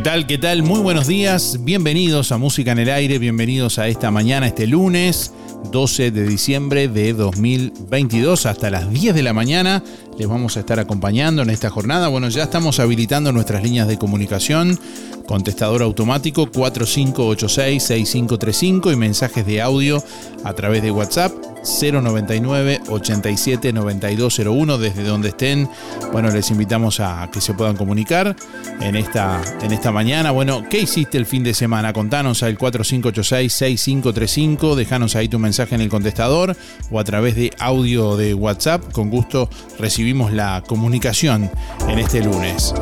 [0.00, 0.26] ¿Qué tal?
[0.26, 0.62] ¿Qué tal?
[0.62, 1.62] Muy buenos días.
[1.62, 3.18] Bienvenidos a Música en el Aire.
[3.18, 5.34] Bienvenidos a esta mañana, este lunes
[5.70, 9.84] 12 de diciembre de 2022 hasta las 10 de la mañana.
[10.18, 12.08] Les vamos a estar acompañando en esta jornada.
[12.08, 14.80] Bueno, ya estamos habilitando nuestras líneas de comunicación.
[15.26, 20.02] Contestador automático 4586-6535 y mensajes de audio
[20.44, 25.70] a través de WhatsApp 099 87 9201 desde donde estén.
[26.12, 28.36] Bueno, les invitamos a que se puedan comunicar
[28.80, 30.30] en esta, en esta mañana.
[30.30, 31.92] Bueno, ¿qué hiciste el fin de semana?
[31.92, 36.54] Contanos al 4586-6535, déjanos ahí tu mensaje en el contestador
[36.90, 38.92] o a través de audio de WhatsApp.
[38.92, 39.48] Con gusto
[39.78, 41.50] recibimos la comunicación
[41.88, 42.74] en este lunes.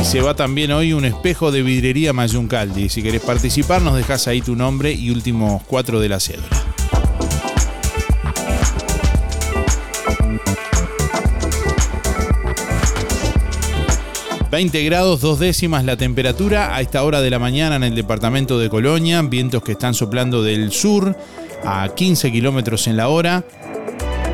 [0.00, 2.88] Y se va también hoy un espejo de vidrería Mayuncaldi.
[2.88, 6.57] Si querés participar, nos dejas ahí tu nombre y últimos cuatro de la cédula.
[14.50, 18.58] 20 grados, dos décimas la temperatura a esta hora de la mañana en el departamento
[18.58, 21.14] de Colonia, vientos que están soplando del sur
[21.64, 23.44] a 15 kilómetros en la hora.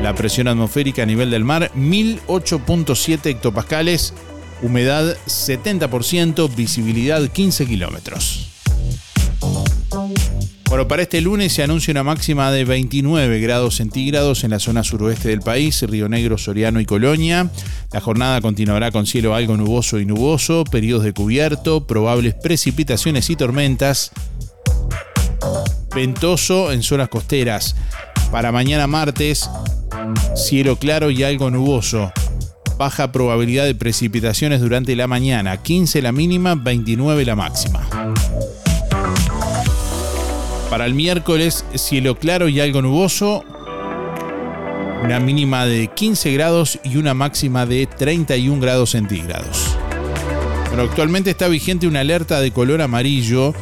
[0.01, 4.13] La presión atmosférica a nivel del mar, 1008.7 hectopascales,
[4.61, 8.54] humedad 70%, visibilidad 15 kilómetros.
[10.75, 14.83] Bueno, para este lunes se anuncia una máxima de 29 grados centígrados en la zona
[14.83, 17.49] suroeste del país, Río Negro, Soriano y Colonia.
[17.93, 23.37] La jornada continuará con cielo algo nuboso y nuboso, periodos de cubierto, probables precipitaciones y
[23.37, 24.11] tormentas.
[25.95, 27.77] Ventoso en zonas costeras.
[28.29, 29.49] Para mañana martes,
[30.35, 32.11] cielo claro y algo nuboso.
[32.77, 37.87] Baja probabilidad de precipitaciones durante la mañana, 15 la mínima, 29 la máxima.
[40.75, 43.45] Para el miércoles, cielo claro y algo nuboso.
[45.05, 49.77] Una mínima de 15 grados y una máxima de 31 grados centígrados.
[50.69, 53.53] Pero actualmente está vigente una alerta de color amarillo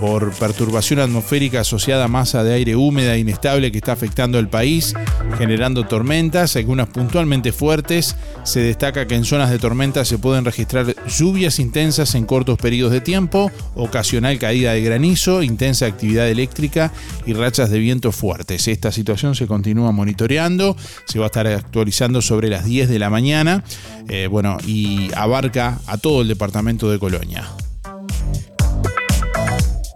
[0.00, 4.48] por perturbación atmosférica asociada a masa de aire húmeda e inestable que está afectando el
[4.48, 4.94] país,
[5.38, 8.16] generando tormentas, algunas puntualmente fuertes.
[8.44, 12.92] Se destaca que en zonas de tormenta se pueden registrar lluvias intensas en cortos periodos
[12.92, 16.92] de tiempo, ocasional caída de granizo, intensa actividad eléctrica
[17.26, 18.68] y rachas de viento fuertes.
[18.68, 20.76] Esta situación se continúa monitoreando,
[21.06, 23.64] se va a estar actualizando sobre las 10 de la mañana,
[24.08, 27.48] eh, bueno, y abarca a todo el departamento de Colonia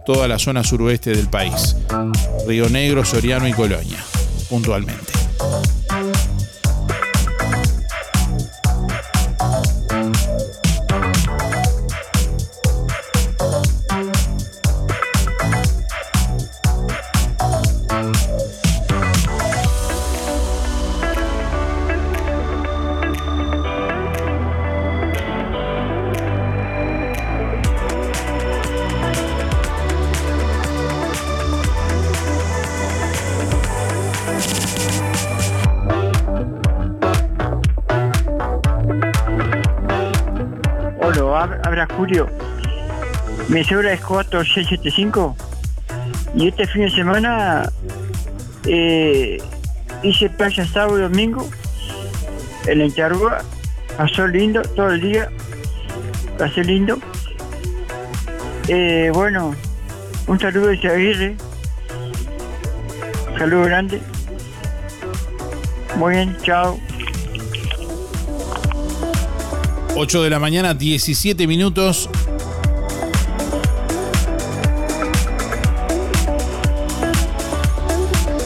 [0.05, 1.75] toda la zona suroeste del país.
[2.47, 4.03] Río Negro, Soriano y Colonia,
[4.49, 5.20] puntualmente.
[43.61, 45.35] Mi cédula es 4675
[46.35, 47.71] y este fin de semana
[48.65, 49.37] eh,
[50.01, 51.47] hice playa sábado y domingo
[52.65, 53.43] en la Encharrúa.
[53.95, 55.29] Pasó lindo todo el día.
[56.39, 56.97] Pasé lindo.
[58.67, 59.53] Eh, bueno,
[60.25, 61.35] un saludo de Aguirre.
[63.37, 64.01] Saludo grande.
[65.97, 66.79] Muy bien, chao.
[69.95, 72.09] 8 de la mañana, 17 minutos.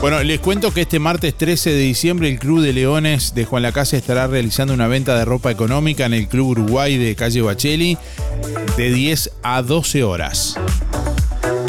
[0.05, 3.63] Bueno, les cuento que este martes 13 de diciembre el Club de Leones de Juan
[3.63, 7.97] Lacase estará realizando una venta de ropa económica en el Club Uruguay de calle Bacheli.
[8.77, 10.59] de 10 a 12 horas.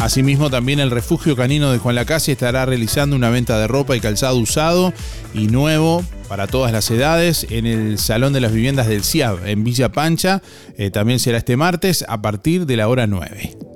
[0.00, 4.00] Asimismo, también el refugio canino de Juan Lacase estará realizando una venta de ropa y
[4.00, 4.92] calzado usado
[5.32, 9.64] y nuevo para todas las edades en el Salón de las Viviendas del CIAB en
[9.64, 10.42] Villa Pancha.
[10.76, 13.75] Eh, también será este martes a partir de la hora 9.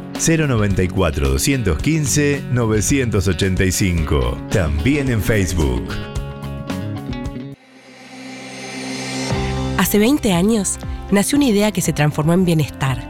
[0.21, 4.37] 094 215 985.
[4.51, 5.87] También en Facebook.
[9.79, 10.77] Hace 20 años
[11.09, 13.01] nació una idea que se transformó en bienestar,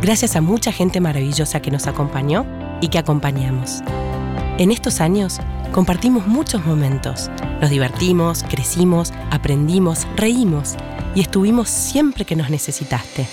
[0.00, 2.46] gracias a mucha gente maravillosa que nos acompañó
[2.80, 3.82] y que acompañamos.
[4.56, 5.40] En estos años
[5.70, 7.30] compartimos muchos momentos,
[7.60, 10.76] nos divertimos, crecimos, aprendimos, reímos
[11.14, 13.26] y estuvimos siempre que nos necesitaste.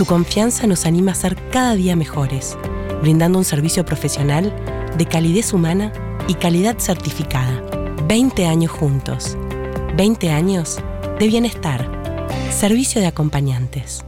[0.00, 2.56] Tu confianza nos anima a ser cada día mejores,
[3.02, 4.50] brindando un servicio profesional
[4.96, 5.92] de calidez humana
[6.26, 7.62] y calidad certificada.
[8.08, 9.36] 20 años juntos.
[9.98, 10.78] 20 años
[11.18, 11.86] de bienestar.
[12.50, 14.02] Servicio de acompañantes.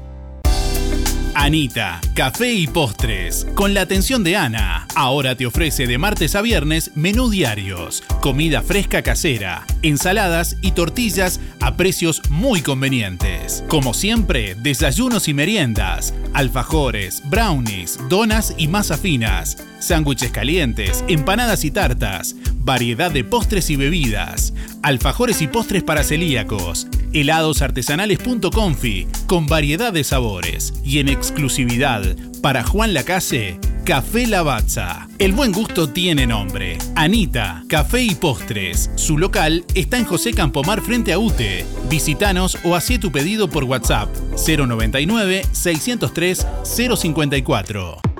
[1.35, 4.82] Anita, café y postres, con la atención de Ana.
[4.95, 11.41] Ahora te ofrece de martes a viernes menú diarios, comida fresca casera, ensaladas y tortillas
[11.61, 13.65] a precios muy convenientes.
[13.69, 21.71] Como siempre, desayunos y meriendas, alfajores, brownies, donas y masas finas, sándwiches calientes, empanadas y
[21.71, 30.05] tartas, variedad de postres y bebidas, alfajores y postres para celíacos, heladosartesanales.confi con variedad de
[30.05, 35.09] sabores y en exclusividad para Juan Lacase, Café Lavazza.
[35.19, 36.79] El buen gusto tiene nombre.
[36.95, 38.91] Anita, Café y Postres.
[38.95, 41.67] Su local está en José Campomar frente a UTE.
[41.91, 44.09] Visítanos o hacé tu pedido por WhatsApp
[44.47, 48.12] 099 603 054.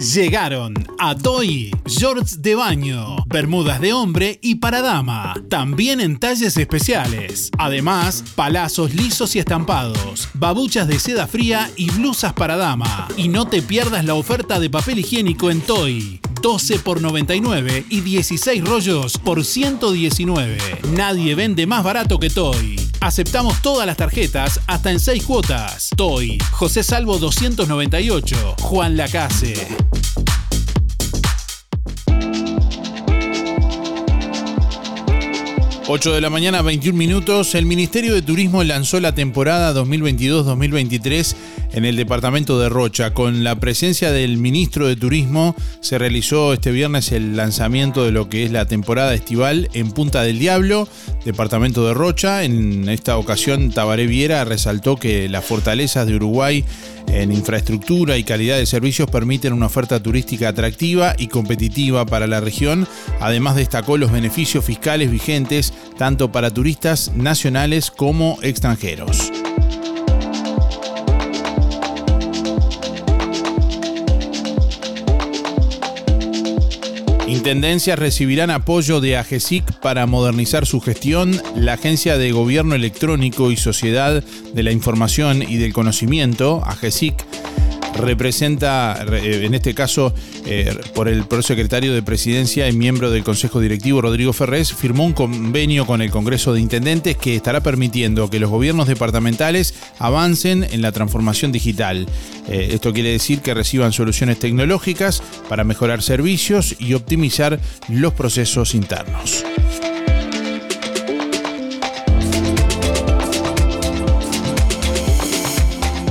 [0.00, 6.56] Llegaron a Toy, shorts de baño, bermudas de hombre y para dama, también en talles
[6.56, 7.50] especiales.
[7.58, 13.08] Además, palazos lisos y estampados, babuchas de seda fría y blusas para dama.
[13.18, 16.18] Y no te pierdas la oferta de papel higiénico en Toy.
[16.40, 20.56] 12 por 99 y 16 rollos por 119.
[20.94, 22.89] Nadie vende más barato que Toy.
[23.00, 25.88] Aceptamos todas las tarjetas hasta en 6 cuotas.
[25.96, 29.54] Toy, José Salvo 298, Juan Lacase.
[35.92, 37.56] 8 de la mañana, 21 minutos.
[37.56, 41.34] El Ministerio de Turismo lanzó la temporada 2022-2023
[41.72, 43.12] en el departamento de Rocha.
[43.12, 48.28] Con la presencia del ministro de Turismo se realizó este viernes el lanzamiento de lo
[48.28, 50.86] que es la temporada estival en Punta del Diablo,
[51.24, 52.44] departamento de Rocha.
[52.44, 56.64] En esta ocasión Tabaré Viera resaltó que las fortalezas de Uruguay
[57.08, 62.40] en infraestructura y calidad de servicios permiten una oferta turística atractiva y competitiva para la
[62.40, 62.86] región.
[63.20, 69.32] Además destacó los beneficios fiscales vigentes tanto para turistas nacionales como extranjeros.
[77.30, 81.40] Intendencias recibirán apoyo de AGESIC para modernizar su gestión.
[81.54, 87.14] La Agencia de Gobierno Electrónico y Sociedad de la Información y del Conocimiento, AGESIC,
[87.94, 90.12] representa, eh, en este caso,
[90.46, 95.12] eh, por el prosecretario de Presidencia y miembro del Consejo Directivo, Rodrigo Ferrés, firmó un
[95.12, 100.82] convenio con el Congreso de Intendentes que estará permitiendo que los gobiernos departamentales avancen en
[100.82, 102.06] la transformación digital.
[102.48, 108.74] Eh, esto quiere decir que reciban soluciones tecnológicas para mejorar servicios y optimizar los procesos
[108.74, 109.44] internos.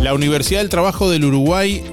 [0.01, 1.83] La Universidad del Trabajo del Uruguay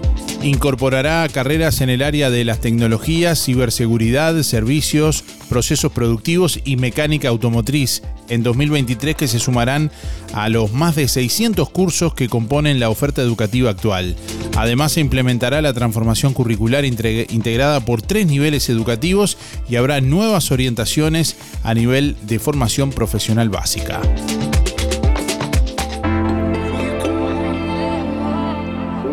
[0.43, 8.03] incorporará carreras en el área de las tecnologías, ciberseguridad, servicios, procesos productivos y mecánica automotriz
[8.29, 9.91] en 2023 que se sumarán
[10.35, 14.17] a los más de 600 cursos que componen la oferta educativa actual.
[14.57, 19.39] Además se implementará la transformación curricular integrada por tres niveles educativos
[19.69, 24.01] y habrá nuevas orientaciones a nivel de formación profesional básica.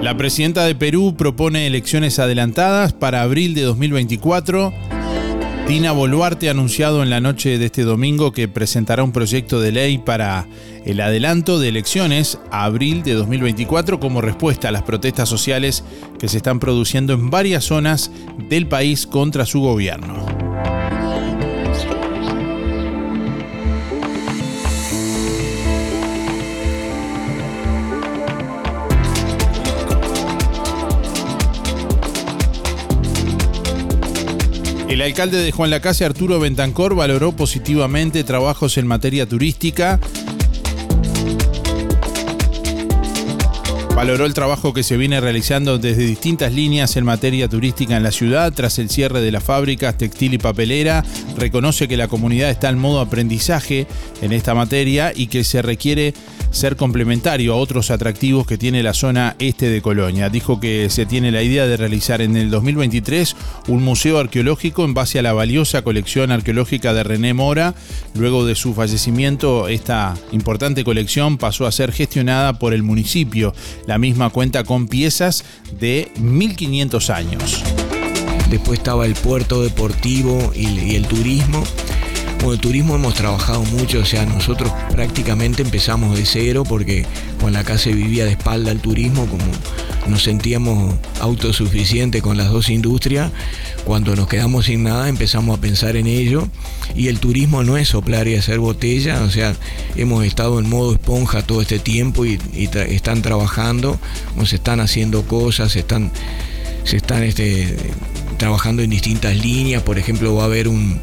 [0.04, 4.74] La presidenta de Perú propone elecciones adelantadas para abril de 2024.
[5.66, 9.72] Dina Boluarte ha anunciado en la noche de este domingo que presentará un proyecto de
[9.72, 10.46] ley para
[10.86, 15.86] el adelanto de elecciones a abril de 2024 como respuesta a las protestas sociales
[16.20, 18.12] que se están produciendo en varias zonas
[18.50, 20.43] del país contra su gobierno.
[35.04, 40.00] Alcalde de Juan Lacase, Arturo Bentancor, valoró positivamente trabajos en materia turística.
[43.96, 48.12] Valoró el trabajo que se viene realizando desde distintas líneas en materia turística en la
[48.12, 51.04] ciudad tras el cierre de las fábricas textil y papelera.
[51.38, 53.86] Reconoce que la comunidad está en modo aprendizaje
[54.22, 56.14] en esta materia y que se requiere
[56.54, 60.30] ser complementario a otros atractivos que tiene la zona este de Colonia.
[60.30, 63.36] Dijo que se tiene la idea de realizar en el 2023
[63.68, 67.74] un museo arqueológico en base a la valiosa colección arqueológica de René Mora.
[68.14, 73.54] Luego de su fallecimiento, esta importante colección pasó a ser gestionada por el municipio.
[73.88, 75.44] La misma cuenta con piezas
[75.80, 77.64] de 1500 años.
[78.50, 81.64] Después estaba el puerto deportivo y, el turismo
[82.52, 87.06] el turismo hemos trabajado mucho, o sea, nosotros prácticamente empezamos de cero porque
[87.40, 89.46] con la casa vivía de espalda al turismo, como
[90.08, 93.32] nos sentíamos autosuficientes con las dos industrias,
[93.86, 96.48] cuando nos quedamos sin nada empezamos a pensar en ello.
[96.96, 99.56] Y el turismo no es soplar y hacer botella, o sea,
[99.96, 102.40] hemos estado en modo esponja todo este tiempo y,
[102.90, 104.00] están trabajando,
[104.36, 106.12] nos están haciendo cosas, están,
[106.84, 107.78] se están este,
[108.38, 111.00] trabajando en distintas líneas, por ejemplo va a haber un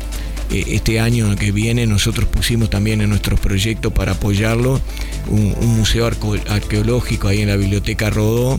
[0.51, 4.81] este año que viene nosotros pusimos también en nuestros proyectos para apoyarlo
[5.29, 8.59] un, museo arqueológico ahí en la biblioteca Rodó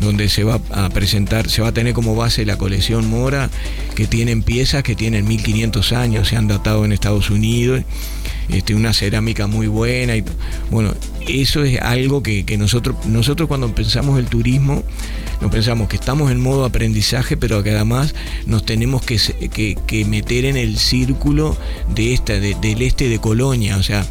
[0.00, 3.50] donde se va a presentar, se va a tener como base la colección Mora,
[3.94, 7.82] que tienen piezas que tienen 1500 años, se han datado en Estados Unidos,
[8.52, 10.16] este, una cerámica muy buena.
[10.16, 10.24] Y,
[10.70, 10.94] bueno,
[11.26, 14.82] eso es algo que, nosotros, nosotros cuando pensamos el turismo,
[15.40, 18.14] nos pensamos que estamos en modo aprendizaje, pero que además
[18.46, 21.56] nos tenemos que, meter en el círculo
[21.94, 24.06] de esta, del este de Colonia, o sea,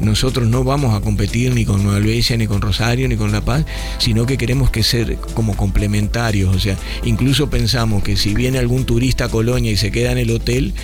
[0.00, 3.40] nosotros no vamos a competir ni con Nueva Albesia, ni con Rosario, ni con La
[3.40, 3.64] Paz,
[3.98, 6.54] sino que queremos que ser como complementarios.
[6.54, 10.18] O sea, incluso pensamos que si viene algún turista a Colonia y se queda en
[10.18, 10.74] el hotel,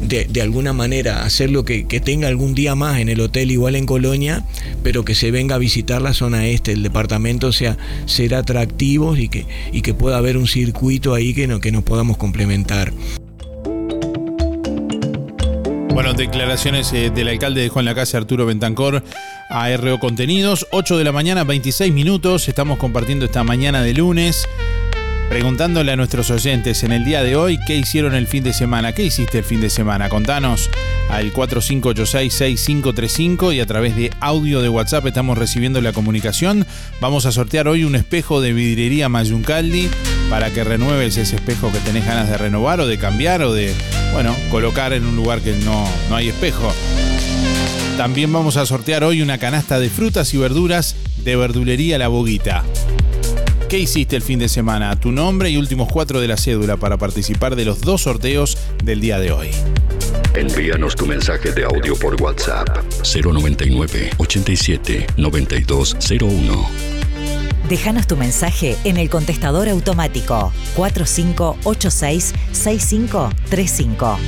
[0.00, 3.86] de, alguna manera hacerlo que, que tenga algún día más en el hotel igual en
[3.86, 4.44] Colonia,
[4.82, 9.18] pero que se venga a visitar la zona este, el departamento, o sea, ser atractivos
[9.18, 12.92] y que, y que pueda haber un circuito ahí que, no, que nos podamos complementar.
[15.92, 19.02] Bueno, declaraciones eh, del alcalde de Juan la Casa, Arturo Bentancor,
[19.50, 20.66] a RO Contenidos.
[20.70, 22.48] 8 de la mañana, 26 minutos.
[22.48, 24.46] Estamos compartiendo esta mañana de lunes
[25.28, 28.94] preguntándole a nuestros oyentes en el día de hoy qué hicieron el fin de semana.
[28.94, 30.08] ¿Qué hiciste el fin de semana?
[30.08, 30.70] Contanos
[31.10, 36.64] al 4586-6535 y a través de audio de WhatsApp estamos recibiendo la comunicación.
[37.00, 39.88] Vamos a sortear hoy un espejo de vidriería Mayuncaldi
[40.30, 43.74] para que renueves ese espejo que tenés ganas de renovar o de cambiar o de,
[44.12, 46.72] bueno, colocar en un lugar que no, no hay espejo.
[47.96, 52.64] También vamos a sortear hoy una canasta de frutas y verduras de verdulería La Boguita.
[53.68, 54.98] ¿Qué hiciste el fin de semana?
[54.98, 59.02] Tu nombre y últimos cuatro de la cédula para participar de los dos sorteos del
[59.02, 59.50] día de hoy.
[60.34, 62.66] Envíanos tu mensaje de audio por WhatsApp
[63.02, 66.66] 099 87 9201.
[67.68, 74.18] Déjanos tu mensaje en el contestador automático 4586 6535.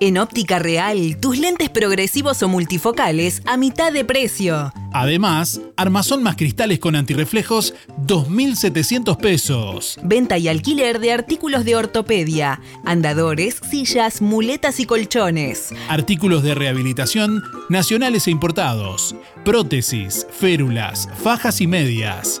[0.00, 4.72] En óptica real, tus lentes progresivos o multifocales a mitad de precio.
[4.92, 7.74] Además, armazón más cristales con antirreflejos,
[8.06, 9.98] 2.700 pesos.
[10.04, 15.74] Venta y alquiler de artículos de ortopedia, andadores, sillas, muletas y colchones.
[15.88, 19.16] Artículos de rehabilitación nacionales e importados.
[19.44, 22.40] Prótesis, férulas, fajas y medias.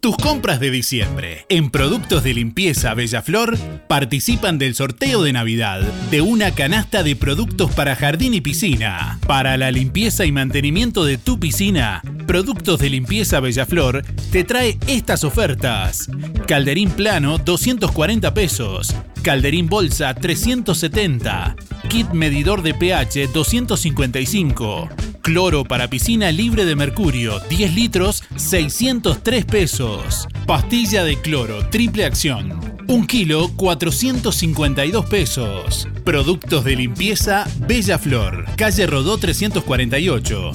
[0.00, 3.58] Tus compras de diciembre en productos de limpieza Bellaflor
[3.88, 5.80] participan del sorteo de Navidad
[6.10, 9.18] de una canasta de productos para jardín y piscina.
[9.26, 15.24] Para la limpieza y mantenimiento de tu piscina, Productos de Limpieza Bellaflor te trae estas
[15.24, 16.10] ofertas.
[16.46, 18.94] Calderín plano 240 pesos.
[19.22, 21.56] Calderín bolsa 370.
[21.88, 24.90] Kit medidor de pH 255.
[25.28, 30.26] Cloro para piscina libre de mercurio 10 litros 603 pesos.
[30.46, 35.86] Pastilla de cloro triple acción 1 kilo 452 pesos.
[36.02, 40.52] Productos de limpieza Bella Flor, calle Rodó 348.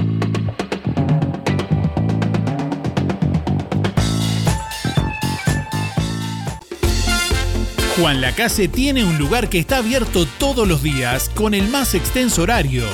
[7.97, 12.42] Juan Lacase tiene un lugar que está abierto todos los días con el más extenso
[12.42, 12.85] horario.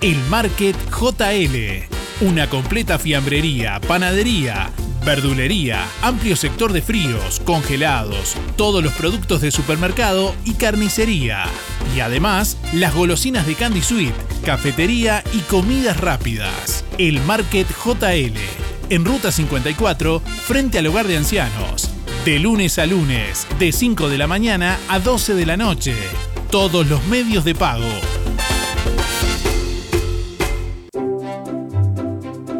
[0.00, 2.24] El Market JL.
[2.24, 4.70] Una completa fiambrería, panadería,
[5.06, 11.44] verdulería, amplio sector de fríos, congelados, todos los productos de supermercado y carnicería.
[11.94, 14.14] Y además, las golosinas de Candy Sweet,
[14.44, 16.84] cafetería y comidas rápidas.
[16.98, 18.36] El Market JL.
[18.90, 21.88] En Ruta 54, frente al hogar de ancianos.
[22.24, 25.94] De lunes a lunes, de 5 de la mañana a 12 de la noche.
[26.50, 27.88] Todos los medios de pago.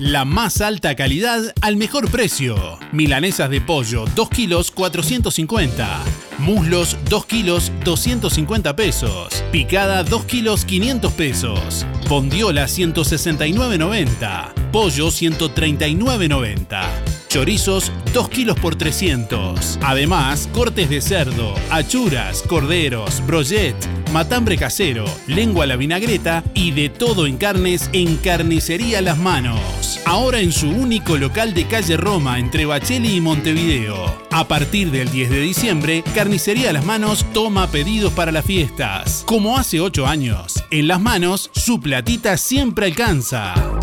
[0.00, 2.78] la más alta calidad al mejor precio.
[2.90, 6.02] Milanesas de pollo 2 kilos 450.
[6.38, 9.44] Muslos 2 kilos 250 pesos.
[9.52, 11.86] Picada 2 kilos 500 pesos.
[12.08, 14.54] Bondiola 169.90.
[14.72, 16.82] Pollo 139.90.
[17.28, 19.80] Chorizos 2 kilos por 300.
[19.82, 23.76] Además, cortes de cerdo, achuras, corderos, brochet,
[24.12, 30.00] matambre casero, lengua a la vinagreta y de todo en carnes en Carnicería Las Manos.
[30.04, 34.20] Ahora en su único local de calle Roma entre Bacheli y Montevideo.
[34.30, 39.22] A partir del 10 de diciembre, Carnicería Las Manos toma pedidos para las fiestas.
[39.26, 43.79] Como hace 8 años, en Las Manos su platita siempre alcanza.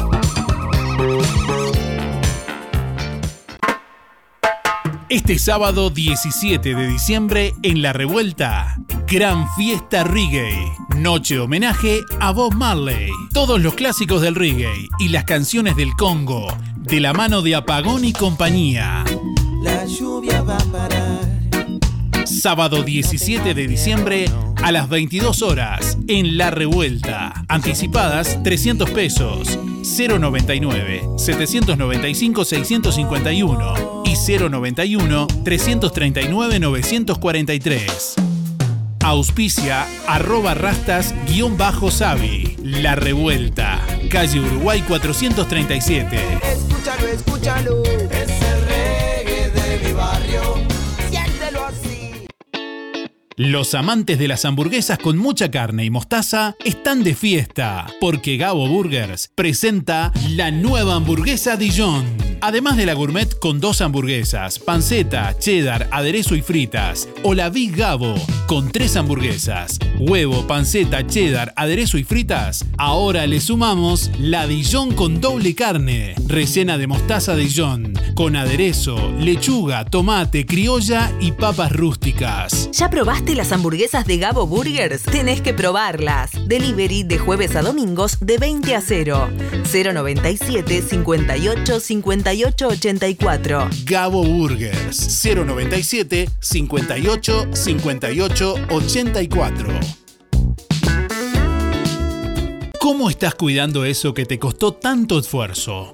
[5.18, 8.78] Este sábado 17 de diciembre en La Revuelta,
[9.08, 10.72] Gran Fiesta Reggae.
[10.96, 13.10] Noche homenaje a Bob Marley.
[13.34, 16.46] Todos los clásicos del reggae y las canciones del Congo,
[16.78, 19.04] de la mano de Apagón y compañía.
[19.64, 21.07] La lluvia va a.
[22.38, 24.26] Sábado 17 de diciembre
[24.58, 27.34] a las 22 horas en La Revuelta.
[27.48, 29.58] Anticipadas 300 pesos.
[29.82, 38.16] 099 795 651 y 091 339 943.
[39.04, 42.56] Auspicia arroba rastas guion bajo Sabi.
[42.62, 43.82] La Revuelta.
[44.12, 46.18] Calle Uruguay 437.
[46.54, 47.84] Escúchalo, escúchalo.
[53.40, 58.68] Los amantes de las hamburguesas con mucha carne y mostaza están de fiesta, porque Gabo
[58.68, 62.04] Burgers presenta la nueva hamburguesa Dijon.
[62.42, 67.76] Además de la gourmet con dos hamburguesas, panceta, cheddar, aderezo y fritas, o la Big
[67.76, 68.16] Gabo
[68.48, 75.22] con tres hamburguesas, huevo, panceta, cheddar, aderezo y fritas, ahora le sumamos la Dijon con
[75.22, 82.70] doble carne, rellena de mostaza Dijon, con aderezo, lechuga, tomate, criolla y papas rústicas.
[82.72, 85.04] ¿Ya probaste las hamburguesas de Gabo Burgers?
[85.04, 86.32] Tenés que probarlas.
[86.48, 89.30] Delivery de jueves a domingos de 20 a 0.
[89.72, 93.70] 097 58 58 84.
[93.86, 99.80] Gabo Burgers 097 58 58 84.
[102.80, 105.94] ¿Cómo estás cuidando eso que te costó tanto esfuerzo?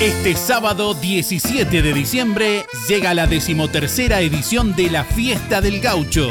[0.02, 6.28] Este sábado 17 de diciembre llega la decimotercera edición de la Fiesta del Gaucho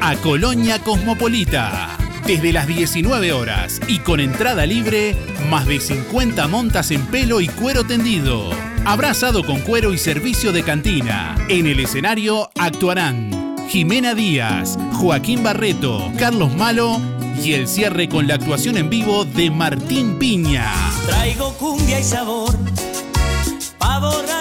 [0.00, 2.07] a Colonia Cosmopolita.
[2.28, 5.16] Desde las 19 horas y con entrada libre,
[5.48, 8.50] más de 50 montas en pelo y cuero tendido.
[8.84, 11.34] Abrazado con cuero y servicio de cantina.
[11.48, 17.00] En el escenario actuarán Jimena Díaz, Joaquín Barreto, Carlos Malo
[17.42, 20.70] y el cierre con la actuación en vivo de Martín Piña.
[21.06, 22.54] Traigo cumbia y sabor.
[23.78, 24.37] Pa'.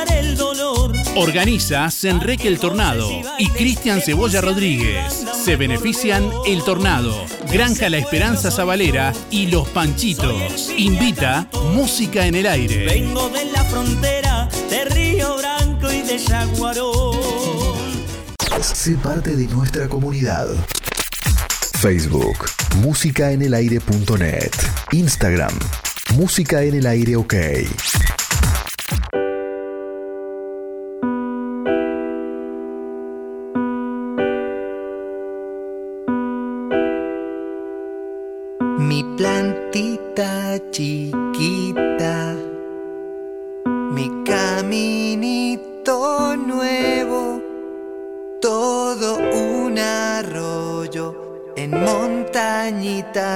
[1.19, 5.25] Organiza Senreque el Tornado y Cristian Cebolla Rodríguez.
[5.43, 10.71] Se benefician El Tornado, Granja La Esperanza Zabalera y Los Panchitos.
[10.77, 12.85] Invita Música en el Aire.
[12.85, 17.17] Vengo de la frontera de Río Branco y de Yaguarón.
[18.61, 20.47] Sé parte de nuestra comunidad.
[21.79, 22.45] Facebook,
[22.81, 24.51] músicaenelaire.net.
[24.91, 25.57] Instagram,
[26.13, 27.33] Música en el Aire OK.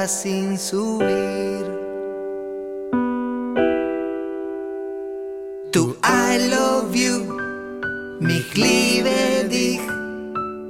[0.08, 1.66] Sin subir.
[5.72, 7.38] Tu I love you,
[8.20, 9.80] mi Glivedig,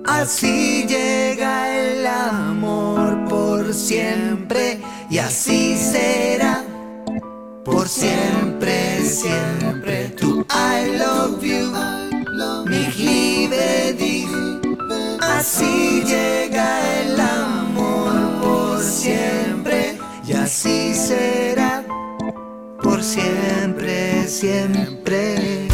[0.06, 6.64] así llega el amor por siempre y así será
[7.64, 10.10] por siempre, siempre.
[10.20, 11.72] Tu I love you,
[12.66, 14.28] mi Glivedig,
[15.22, 16.91] así llega el
[21.12, 21.84] será
[22.82, 25.71] por siempre, siempre.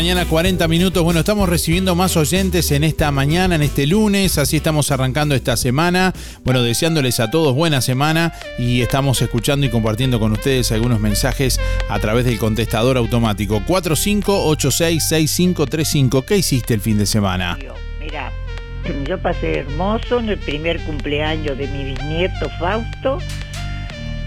[0.00, 1.04] Mañana, 40 minutos.
[1.04, 4.38] Bueno, estamos recibiendo más oyentes en esta mañana, en este lunes.
[4.38, 6.14] Así estamos arrancando esta semana.
[6.42, 11.60] Bueno, deseándoles a todos buena semana y estamos escuchando y compartiendo con ustedes algunos mensajes
[11.90, 16.24] a través del contestador automático 45866535.
[16.24, 17.58] ¿Qué hiciste el fin de semana?
[18.00, 18.32] Mira,
[19.06, 23.18] yo pasé hermoso en el primer cumpleaños de mi bisnieto Fausto.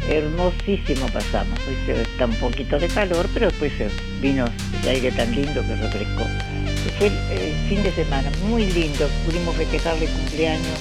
[0.08, 1.60] Hermosísimo pasamos.
[1.88, 3.74] Está un poquito de calor, pero después
[4.22, 4.46] vino
[4.84, 6.24] el aire tan lindo que refrescó.
[6.98, 9.08] Fue el, el fin de semana muy lindo.
[9.26, 10.80] Pudimos festejarle cumpleaños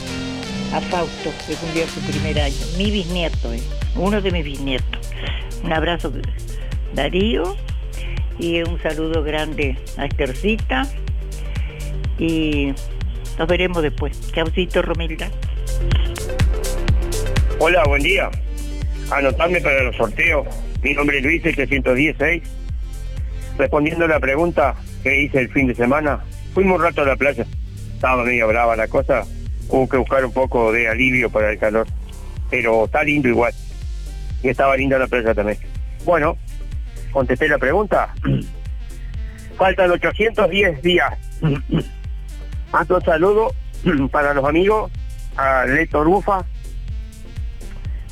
[0.73, 2.55] a Fausto, que cumplió su primer año.
[2.77, 3.61] Mi bisnieto, eh,
[3.95, 5.11] uno de mis bisnietos.
[5.62, 6.12] Un abrazo,
[6.95, 7.57] Darío,
[8.38, 10.87] y un saludo grande a Estercita.
[12.19, 12.73] Y
[13.38, 14.33] nos veremos después.
[14.33, 15.31] Chaucito, Romilda.
[17.59, 18.31] Hola, buen día.
[19.11, 20.47] Anotarme para los sorteos.
[20.83, 22.62] Mi nombre es Luis 716.
[23.59, 26.21] Respondiendo a la pregunta que hice el fin de semana,
[26.55, 27.47] fuimos un rato a la playa.
[27.95, 29.25] Estaba medio brava la cosa.
[29.69, 31.87] Hubo que buscar un poco de alivio para el calor.
[32.51, 33.53] Pero está lindo igual.
[34.43, 35.59] Y estaba linda la playa también.
[36.05, 36.37] Bueno,
[37.12, 38.15] contesté la pregunta.
[39.57, 41.12] Faltan 810 días.
[42.73, 43.55] Mando un saludo
[44.11, 44.91] para los amigos,
[45.37, 46.45] a Leto Rufa,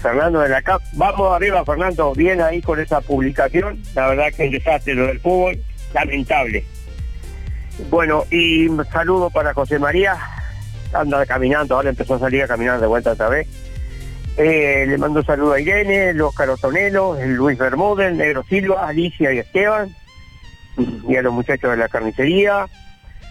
[0.01, 0.83] Fernando de la CAP.
[0.95, 3.83] Vamos arriba, Fernando, bien ahí con esa publicación.
[3.95, 5.59] La verdad que el desastre lo del fútbol,
[5.93, 6.65] lamentable.
[7.91, 10.17] Bueno, y un saludo para José María,
[10.93, 13.47] anda caminando, ahora empezó a salir a caminar de vuelta otra vez.
[14.37, 19.39] Eh, le mando un saludo a Irene, Otonelo, el Luis Bermúdez, Negro Silva, Alicia y
[19.39, 19.95] Esteban,
[21.09, 22.67] y a los muchachos de la carnicería,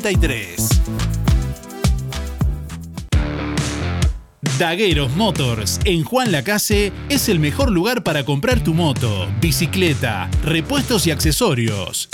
[4.57, 11.07] Dagueros Motors en Juan Lacase es el mejor lugar para comprar tu moto, bicicleta, repuestos
[11.07, 12.09] y accesorios.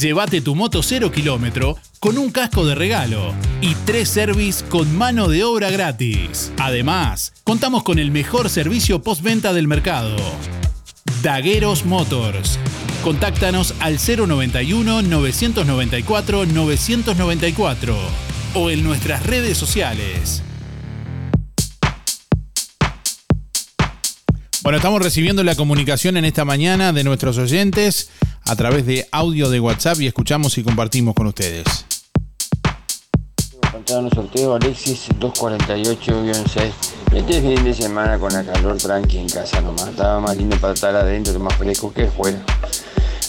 [0.00, 5.28] Llévate tu moto 0 kilómetro con un casco de regalo y tres service con mano
[5.28, 6.52] de obra gratis.
[6.58, 10.16] Además, contamos con el mejor servicio postventa del mercado.
[11.22, 12.58] Dagueros Motors.
[13.02, 17.96] Contáctanos al 091 994 994
[18.54, 20.42] o en nuestras redes sociales.
[24.62, 28.10] Bueno, estamos recibiendo la comunicación en esta mañana de nuestros oyentes
[28.44, 31.86] a través de audio de WhatsApp y escuchamos y compartimos con ustedes.
[33.72, 36.70] Contaron los sorteos Alexis 248-6.
[37.12, 39.88] Este fin de semana con la calor tranqui en casa nomás.
[39.88, 42.38] Estaba más lindo para estar adentro, más fresco que afuera.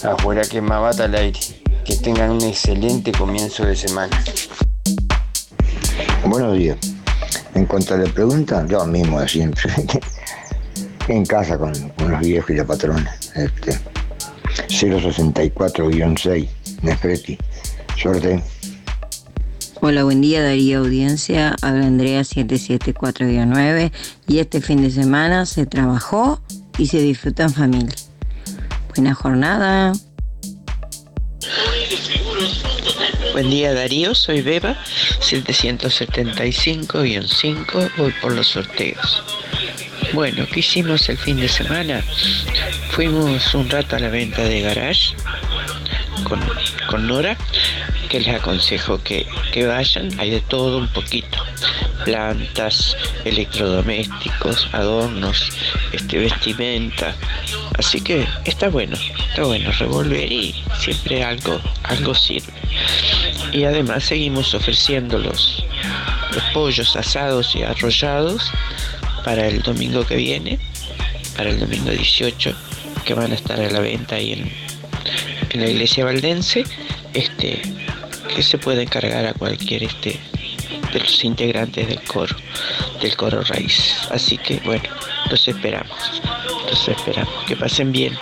[0.04, 1.38] Afuera que más bata el aire.
[1.84, 4.22] Que tengan un excelente comienzo de semana.
[6.26, 6.76] Buenos días.
[7.54, 9.70] En cuanto a la pregunta, yo mismo de siempre.
[11.08, 13.16] en casa con, con los viejos y la patrona.
[13.36, 13.78] Este,
[14.68, 16.48] 064-6,
[16.82, 17.38] Nefreti.
[17.96, 18.42] Suerte.
[19.80, 23.90] Hola, buen día Darío Audiencia, habla Andrea 774-9
[24.28, 26.40] y este fin de semana se trabajó
[26.78, 28.01] y se disfruta en familia.
[28.94, 29.94] Buena jornada.
[33.32, 34.76] Buen día Darío, soy Beba,
[35.20, 39.24] 775-5, voy por los sorteos.
[40.12, 42.04] Bueno, ¿qué hicimos el fin de semana?
[42.90, 45.14] Fuimos un rato a la venta de garage
[46.24, 46.38] con,
[46.86, 47.38] con Nora,
[48.10, 51.38] que les aconsejo que, que vayan, hay de todo un poquito.
[52.04, 55.50] Plantas, electrodomésticos, adornos,
[55.92, 57.14] este, vestimenta.
[57.78, 58.96] Así que está bueno,
[59.28, 62.52] está bueno revolver y siempre algo, algo sirve.
[63.52, 65.64] Y además seguimos ofreciendo los,
[66.32, 68.50] los pollos asados y arrollados
[69.24, 70.58] para el domingo que viene,
[71.36, 72.54] para el domingo 18,
[73.04, 74.52] que van a estar a la venta ahí en,
[75.50, 76.64] en la iglesia valdense,
[77.14, 77.62] este,
[78.34, 80.18] que se puede encargar a cualquier este
[80.92, 82.34] de los integrantes del coro,
[83.00, 83.96] del coro raíz.
[84.10, 84.88] Así que bueno,
[85.30, 86.22] los esperamos,
[86.68, 87.44] los esperamos.
[87.46, 88.16] Que pasen bien.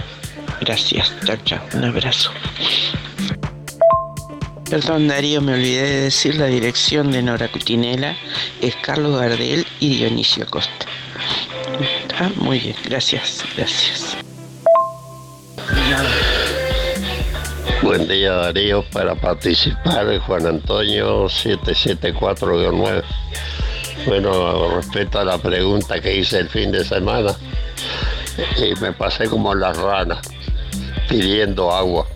[0.61, 2.31] Gracias, chao, chao, un abrazo.
[4.69, 8.17] Perdón Darío, me olvidé de decir la dirección de Nora Cutinela,
[8.61, 10.87] es Carlos Gardel y Dionisio Costa.
[12.21, 14.17] Ah, muy bien, gracias, gracias.
[17.83, 23.03] Buen día Darío, para participar Juan Antonio 774-9.
[24.07, 27.35] Bueno, respecto a la pregunta que hice el fin de semana,
[28.59, 30.21] y me pasé como las ranas,
[31.09, 32.07] pidiendo agua.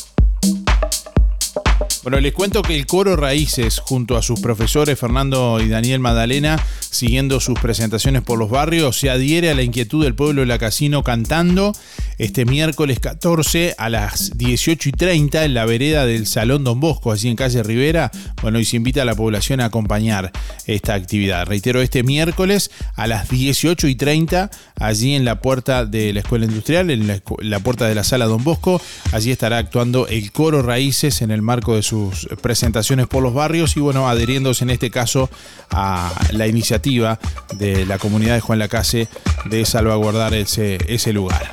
[2.05, 6.63] Bueno, les cuento que el coro Raíces, junto a sus profesores Fernando y Daniel Madalena,
[6.79, 10.59] siguiendo sus presentaciones por los barrios, se adhiere a la inquietud del pueblo de la
[10.59, 11.73] Casino cantando
[12.19, 17.11] este miércoles 14 a las 18 y 30 en la vereda del Salón Don Bosco,
[17.11, 18.11] allí en calle Rivera.
[18.43, 20.31] Bueno, y se invita a la población a acompañar
[20.67, 21.47] esta actividad.
[21.47, 26.45] Reitero, este miércoles a las 18 y 30, allí en la puerta de la Escuela
[26.45, 28.81] Industrial, en la, puerta de la Sala Don Bosco,
[29.13, 33.77] allí estará actuando el coro Raíces en el marco de sus presentaciones por los barrios
[33.77, 35.31] y bueno, adheriéndose en este caso
[35.71, 37.19] a la iniciativa
[37.55, 39.09] de la comunidad de Juan Lacase
[39.45, 41.53] de salvaguardar ese, ese lugar.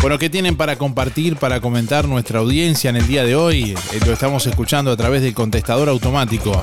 [0.00, 3.74] Bueno, ¿qué tienen para compartir, para comentar nuestra audiencia en el día de hoy?
[3.92, 6.62] Eh, Lo estamos escuchando a través del contestador automático.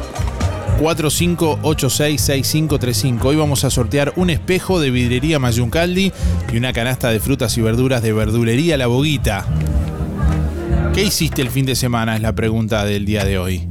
[0.80, 3.26] 45866535.
[3.26, 6.12] Hoy vamos a sortear un espejo de vidrería Mayuncaldi
[6.52, 9.46] y una canasta de frutas y verduras de verdulería La Boguita.
[10.94, 12.16] ¿Qué hiciste el fin de semana?
[12.16, 13.68] Es la pregunta del día de hoy.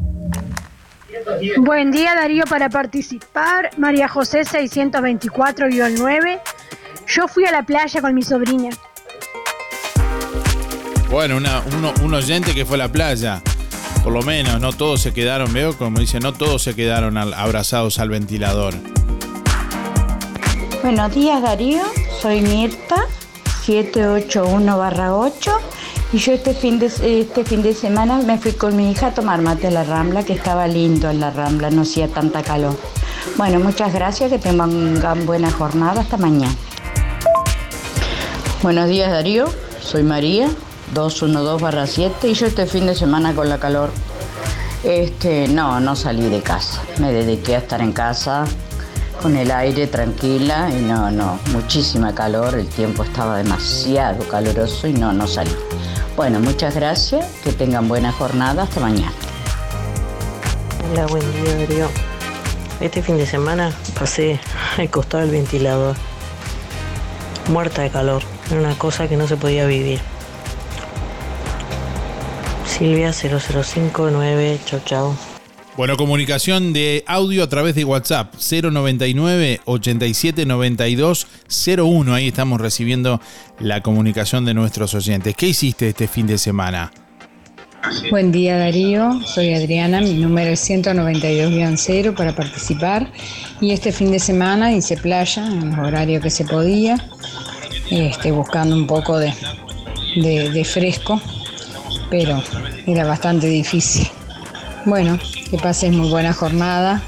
[1.59, 3.71] Buen día Darío para participar.
[3.79, 6.41] María José 624-9.
[7.09, 8.71] Yo fui a la playa con mi sobrina.
[11.11, 13.43] Bueno, una- uno- un oyente que fue a la playa.
[14.07, 17.35] Por lo menos, no todos se quedaron, veo, como dice, no todos se quedaron al-
[17.35, 18.73] abrazados al ventilador.
[20.81, 21.83] Buenos días Darío,
[22.23, 23.03] soy Mirta,
[23.67, 25.51] 781-8
[26.13, 29.11] y yo este fin, de, este fin de semana me fui con mi hija a
[29.13, 32.79] tomar mate a la Rambla, que estaba lindo en la Rambla, no hacía tanta calor.
[33.37, 36.55] Bueno, muchas gracias, que tengan buena jornada, hasta mañana.
[38.63, 39.47] Buenos días Darío,
[39.83, 40.49] soy María,
[40.95, 43.91] 212-7 y yo este fin de semana con la calor,
[44.85, 48.45] este, no, no salí de casa, me dediqué a estar en casa
[49.21, 54.93] con el aire tranquila y no, no, muchísima calor, el tiempo estaba demasiado caluroso y
[54.93, 55.55] no, no salí.
[56.17, 59.13] Bueno, muchas gracias, que tengan buena jornada, hasta mañana.
[60.91, 61.89] Hola, buen día Darío.
[62.81, 64.39] Este fin de semana pasé
[64.79, 65.97] al costado del ventilador.
[67.49, 68.23] Muerta de calor.
[68.51, 70.01] Era una cosa que no se podía vivir.
[72.79, 75.15] Silvia 0059, chau chau.
[75.77, 81.27] Bueno, comunicación de audio a través de WhatsApp 099 87 92
[81.79, 82.15] 01.
[82.15, 83.21] Ahí estamos recibiendo
[83.61, 85.35] la comunicación de nuestros oyentes.
[85.37, 86.93] ¿Qué hiciste este fin de semana?
[88.11, 93.13] Buen día Darío, soy Adriana, mi número es 192-0 para participar
[93.61, 96.97] y este fin de semana hice playa en el horario que se podía,
[97.91, 99.33] este, buscando un poco de,
[100.17, 101.21] de- de fresco,
[102.11, 102.43] pero
[102.87, 104.09] era bastante difícil.
[104.85, 105.19] Bueno,
[105.51, 107.03] que pases muy buena jornada.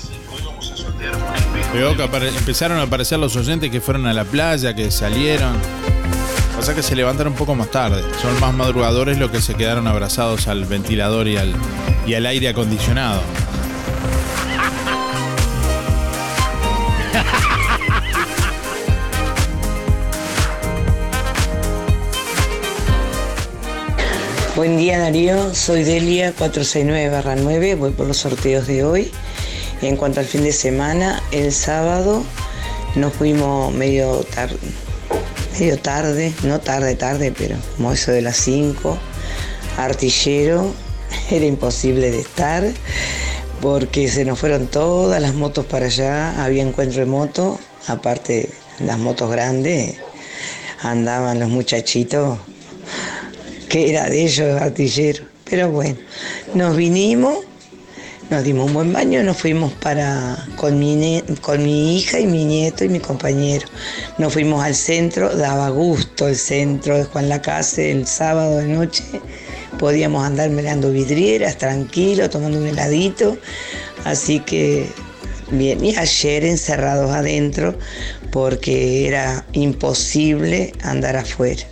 [1.73, 5.57] Veo que empezaron a aparecer los oyentes que fueron a la playa, que salieron.
[6.57, 8.03] Pasa que se levantaron un poco más tarde.
[8.21, 11.55] Son más madrugadores los que se quedaron abrazados al ventilador y al,
[12.07, 13.23] y al aire acondicionado.
[24.59, 29.13] Buen día Darío, soy Delia 469-9, voy por los sorteos de hoy.
[29.83, 32.25] En cuanto al fin de semana, el sábado
[32.97, 34.51] nos fuimos medio, tar-
[35.53, 38.99] medio tarde, no tarde, tarde, pero como eso de las 5,
[39.77, 40.75] artillero,
[41.31, 42.65] era imposible de estar
[43.63, 48.51] porque se nos fueron todas las motos para allá, había encuentro de moto, aparte
[48.81, 49.99] las motos grandes,
[50.83, 52.41] andaban los muchachitos
[53.69, 55.25] que era de ellos, artillero.
[55.49, 55.97] Pero bueno,
[56.55, 57.39] nos vinimos,
[58.31, 62.45] nos dimos un buen baño, nos fuimos para con mi, con mi hija y mi
[62.45, 63.67] nieto y mi compañero.
[64.19, 69.05] Nos fuimos al centro, daba gusto el centro de Juan Lacase el sábado de noche.
[69.79, 73.39] Podíamos andar mirando vidrieras, tranquilo, tomando un heladito.
[74.05, 74.87] Así que
[75.51, 77.79] bien, y ayer encerrados adentro
[78.31, 81.63] porque era imposible andar afuera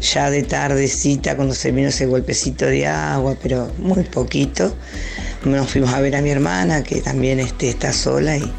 [0.00, 4.74] ya de tardecita cuando se vino ese golpecito de agua, pero muy poquito.
[5.44, 8.52] Nos fuimos a ver a mi hermana, que también este, está sola y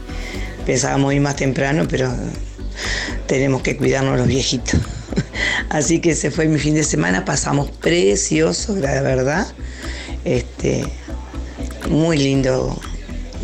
[0.66, 2.14] pensábamos ir más temprano, pero
[3.28, 4.80] tenemos que cuidarnos los viejitos.
[5.70, 9.48] Así que ese fue mi fin de semana, pasamos precioso, la verdad.
[10.26, 10.84] Este,
[11.90, 12.80] muy lindo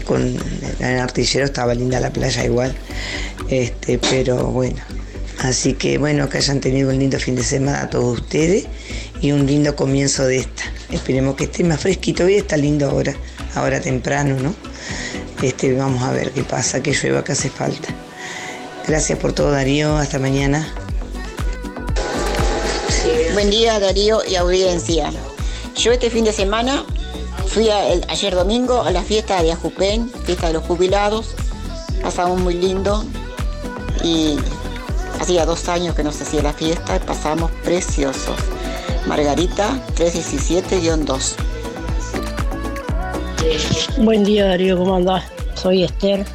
[0.05, 0.37] con
[0.79, 2.75] el artillero, estaba linda la playa igual.
[3.49, 4.81] Este, pero bueno,
[5.39, 8.65] Así que bueno, que hayan tenido un lindo fin de semana a todos ustedes
[9.21, 10.63] y un lindo comienzo de esta.
[10.91, 12.23] Esperemos que esté más fresquito.
[12.23, 13.13] Hoy está lindo ahora,
[13.53, 14.55] ahora temprano, ¿no?
[15.41, 17.89] Este, vamos a ver qué pasa, que llueva, que hace falta.
[18.87, 19.97] Gracias por todo, Darío.
[19.97, 20.67] Hasta mañana.
[23.33, 25.11] Buen día Darío y audiencia.
[25.75, 26.85] Yo este fin de semana
[27.47, 31.35] fui el- ayer domingo a la fiesta de Ajupen, fiesta de los jubilados.
[32.01, 33.03] Pasamos muy lindo
[34.03, 34.37] y
[35.19, 38.35] hacía dos años que no se hacía la fiesta y pasamos preciosos.
[39.07, 41.35] Margarita 317-2.
[44.03, 45.23] Buen día Darío, ¿cómo andás?
[45.55, 46.25] Soy Esther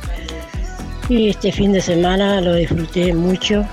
[1.09, 3.64] y este fin de semana lo disfruté mucho.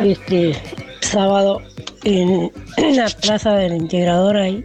[0.00, 0.56] Este
[1.00, 1.60] sábado
[2.04, 2.50] en,
[2.96, 4.64] la plaza del integrador ahí,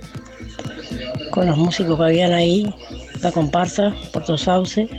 [1.31, 2.73] con los músicos que habían ahí,
[3.21, 4.89] la comparsa, Puerto Sauce.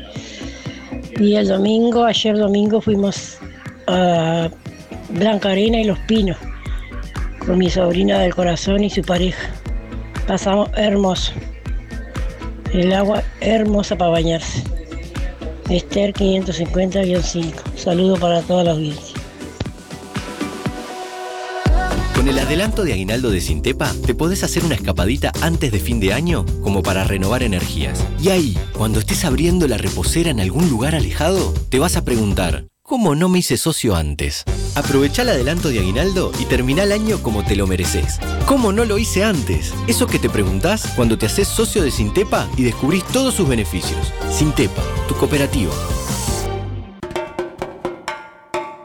[1.18, 3.38] Y el domingo, ayer domingo fuimos
[3.90, 4.50] a
[5.10, 6.36] Blanca Arena y Los Pinos
[7.44, 9.50] con mi sobrina del corazón y su pareja.
[10.26, 11.32] Pasamos hermoso.
[12.72, 14.62] El agua hermosa para bañarse.
[15.68, 17.52] Esther 550-5.
[17.76, 19.16] Saludo para toda la audiencia.
[22.14, 26.00] Con el adelanto de aguinaldo de Sintepa, te podés hacer una escapadita antes de fin
[26.00, 28.04] de año como para renovar energías.
[28.22, 32.66] Y ahí, cuando estés abriendo la reposera en algún lugar alejado, te vas a preguntar,
[32.90, 34.42] ¿cómo no me hice socio antes?
[34.74, 38.18] Aprovechá el adelanto de aguinaldo y terminá el año como te lo mereces.
[38.46, 39.72] ¿Cómo no lo hice antes?
[39.86, 44.12] Eso que te preguntás cuando te haces socio de Sintepa y descubrís todos sus beneficios.
[44.28, 45.72] Sintepa, tu cooperativa.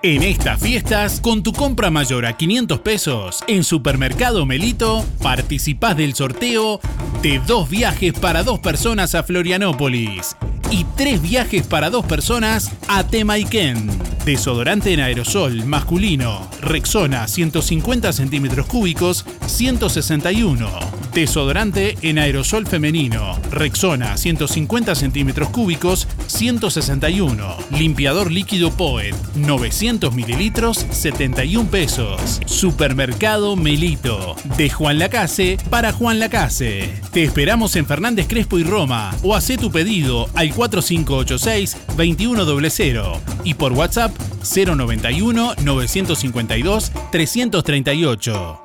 [0.04, 6.14] En estas fiestas, con tu compra mayor a 500 pesos en Supermercado Melito, participás del
[6.14, 6.80] sorteo
[7.24, 10.38] de dos viajes para dos personas a Florianópolis
[10.76, 13.90] y tres viajes para dos personas a Temaiken.
[14.26, 20.68] Desodorante en aerosol masculino, Rexona 150 centímetros cúbicos, 161.
[21.14, 27.56] Desodorante en aerosol femenino, Rexona 150 centímetros cúbicos, 161.
[27.72, 32.42] Limpiador líquido Poet, 900 mililitros, 71 pesos.
[32.48, 36.92] Supermercado Melito, de Juan Lacase para Juan Lacase.
[37.14, 43.74] Te esperamos en Fernández Crespo y Roma o haz tu pedido al 4586-2100 y por
[43.74, 48.62] WhatsApp 091 952 338.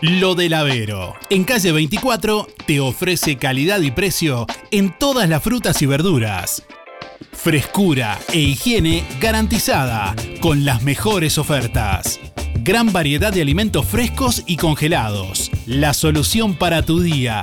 [0.00, 1.14] Lo del Avero.
[1.28, 6.62] En calle 24 te ofrece calidad y precio en todas las frutas y verduras.
[7.32, 12.20] Frescura e higiene garantizada con las mejores ofertas.
[12.62, 15.50] Gran variedad de alimentos frescos y congelados.
[15.66, 17.42] La solución para tu día.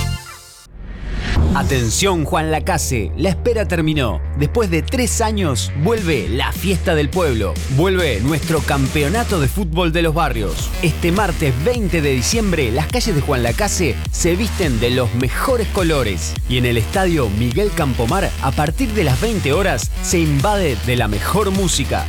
[1.55, 4.21] Atención Juan Lacase, la espera terminó.
[4.39, 7.55] Después de tres años, vuelve la fiesta del pueblo.
[7.77, 10.71] Vuelve nuestro campeonato de fútbol de los barrios.
[10.83, 15.67] Este martes 20 de diciembre, las calles de Juan Lacase se visten de los mejores
[15.69, 16.35] colores.
[16.49, 20.97] Y en el estadio Miguel Campomar, a partir de las 20 horas, se invade de
[20.97, 22.07] la mejor música.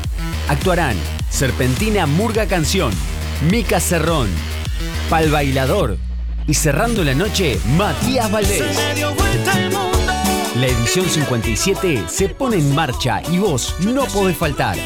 [0.49, 0.95] Actuarán
[1.29, 2.91] Serpentina Murga Canción,
[3.49, 4.27] Mica Cerrón,
[5.09, 5.97] Pal Bailador
[6.47, 8.63] y cerrando la noche, Matías Valdés.
[10.59, 14.77] La edición 57 se pone en marcha y vos no podés faltar.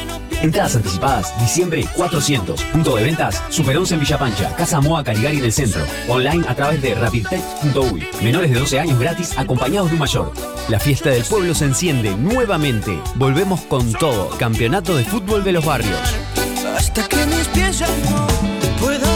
[0.42, 2.62] Entradas anticipadas, diciembre 400.
[2.62, 5.84] Punto de ventas, Super 11 en Villapancha, Casa Moa Caligari en el centro.
[6.08, 8.06] Online a través de rapidtech.uy.
[8.22, 10.32] Menores de 12 años gratis acompañados de un mayor.
[10.68, 13.00] La fiesta del pueblo se enciende nuevamente.
[13.16, 14.28] Volvemos con todo.
[14.38, 15.98] Campeonato de fútbol de los barrios.
[16.76, 18.28] Hasta que mis pies ya no
[18.92, 19.15] andar.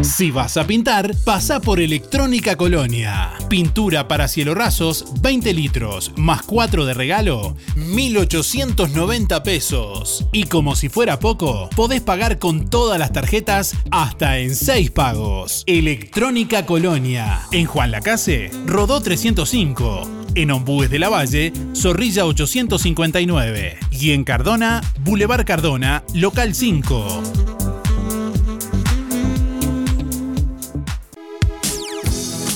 [0.00, 3.32] Si vas a pintar, pasa por Electrónica Colonia.
[3.48, 10.24] Pintura para cielo rasos, 20 litros, más 4 de regalo, 1.890 pesos.
[10.32, 15.64] Y como si fuera poco, podés pagar con todas las tarjetas hasta en 6 pagos.
[15.66, 17.40] Electrónica Colonia.
[17.50, 20.02] En Juan Lacase, Rodó 305.
[20.36, 23.78] En Ombúes de la Valle, Zorrilla 859.
[23.90, 27.47] Y en Cardona, Boulevard Cardona, local 5.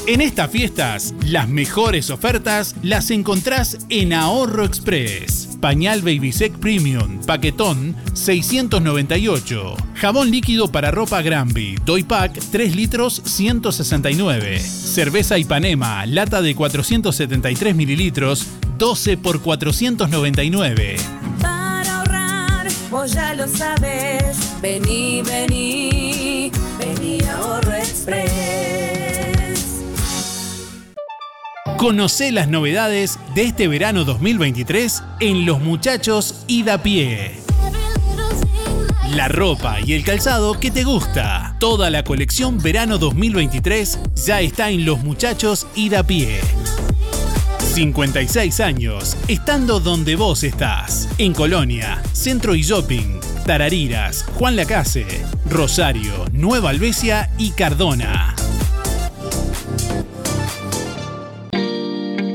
[0.05, 5.49] En estas fiestas, las mejores ofertas las encontrás en Ahorro Express.
[5.61, 9.77] Pañal Babysec Premium, paquetón 698.
[9.95, 14.59] Jabón líquido para ropa Granby, Doy Pack 3 litros 169.
[14.59, 18.49] Cerveza Ipanema, lata de 473 mililitros,
[18.79, 20.97] 12 por 499.
[21.41, 24.37] Para ahorrar, vos ya lo sabes.
[24.61, 26.51] Vení, vení,
[26.81, 28.72] vení Ahorro Express.
[31.83, 37.33] Conocé las novedades de este verano 2023 en Los Muchachos Ida Pie.
[39.17, 41.57] La ropa y el calzado que te gusta.
[41.59, 46.39] Toda la colección verano 2023 ya está en Los Muchachos Ida Pie.
[47.75, 51.09] 56 años, estando donde vos estás.
[51.19, 55.05] En Colonia, Centro y Shopping, Tarariras, Juan Lacase,
[55.51, 58.32] Rosario, Nueva Albesia y Cardona.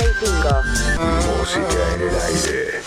[1.38, 2.82] Música en el aire.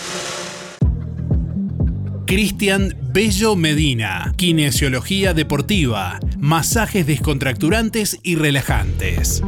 [2.26, 9.42] Cristian Bello Medina, kinesiología deportiva, masajes descontracturantes y relajantes.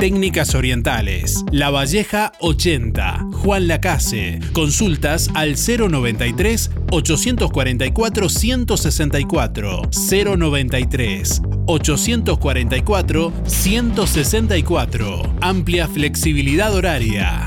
[0.00, 4.40] Técnicas Orientales, La Valleja 80, Juan Lacase.
[4.54, 15.22] Consultas al 093 844 164 093 844 164.
[15.42, 17.44] Amplia flexibilidad horaria.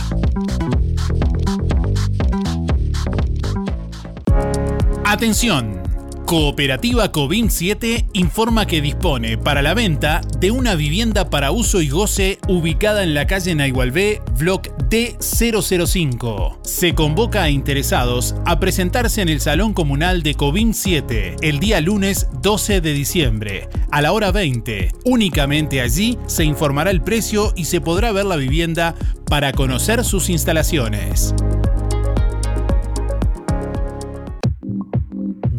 [5.04, 5.83] Atención.
[6.26, 11.90] Cooperativa Covin 7 informa que dispone para la venta de una vivienda para uso y
[11.90, 16.58] goce ubicada en la calle Naigualbé, Block D005.
[16.64, 21.82] Se convoca a interesados a presentarse en el Salón Comunal de Covin 7 el día
[21.82, 24.92] lunes 12 de diciembre a la hora 20.
[25.04, 28.96] Únicamente allí se informará el precio y se podrá ver la vivienda
[29.30, 31.36] para conocer sus instalaciones.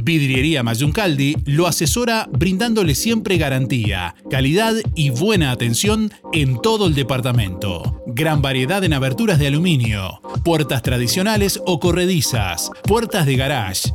[0.05, 8.03] Vidriería Mayuncaldi lo asesora brindándole siempre garantía, calidad y buena atención en todo el departamento.
[8.07, 13.95] Gran variedad en aberturas de aluminio, puertas tradicionales o corredizas, puertas de garage,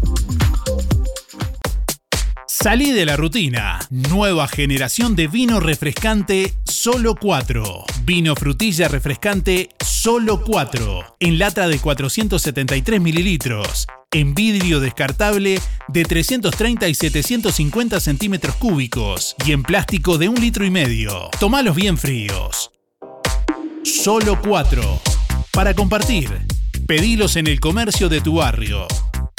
[2.63, 3.79] Salí de la rutina.
[3.89, 7.85] Nueva generación de vino refrescante Solo 4.
[8.03, 11.17] Vino frutilla refrescante Solo 4.
[11.19, 13.87] En lata de 473 mililitros.
[14.11, 19.35] En vidrio descartable de 330 y 750 centímetros cúbicos.
[19.43, 21.31] Y en plástico de un litro y medio.
[21.39, 22.69] Tomalos bien fríos.
[23.83, 25.01] Solo 4.
[25.51, 26.29] Para compartir.
[26.85, 28.85] Pedilos en el comercio de tu barrio.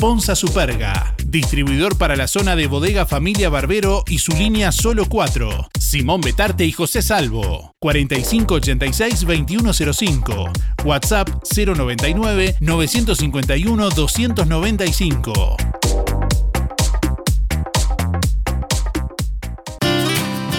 [0.03, 5.69] Ponza Superga, distribuidor para la zona de bodega Familia Barbero y su línea Solo 4.
[5.79, 7.77] Simón Betarte y José Salvo.
[7.81, 10.51] 4586-2105.
[10.85, 12.57] WhatsApp 099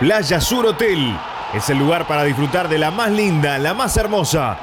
[0.00, 1.14] Playa Sur Hotel
[1.52, 4.56] es el lugar para disfrutar de la más linda, la más hermosa.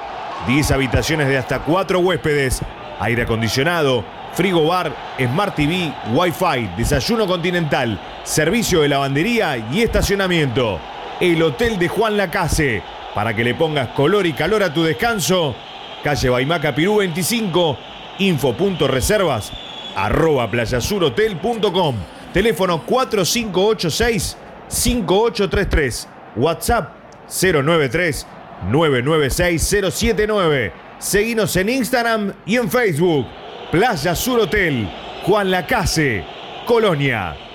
[0.48, 2.64] 10 habitaciones de hasta 4 huéspedes,
[3.00, 10.80] aire acondicionado, frigo bar, Smart TV, Wi-Fi, desayuno continental, servicio de lavandería y estacionamiento.
[11.20, 12.82] El Hotel de Juan Lacase.
[13.14, 15.54] Para que le pongas color y calor a tu descanso,
[16.04, 17.78] calle Baimaca Pirú 25,
[18.18, 19.52] info.reservas,
[19.96, 21.96] arroba playasurhotel.com,
[22.34, 24.38] teléfono 4586
[24.70, 26.08] 5833.
[26.36, 26.94] WhatsApp
[27.28, 28.26] 093
[28.70, 29.62] 996
[29.92, 30.72] 079.
[31.00, 33.26] Seguinos en Instagram y en Facebook.
[33.72, 34.90] Playa Sur Hotel,
[35.26, 36.24] Juan Lacase,
[36.66, 37.47] Colonia.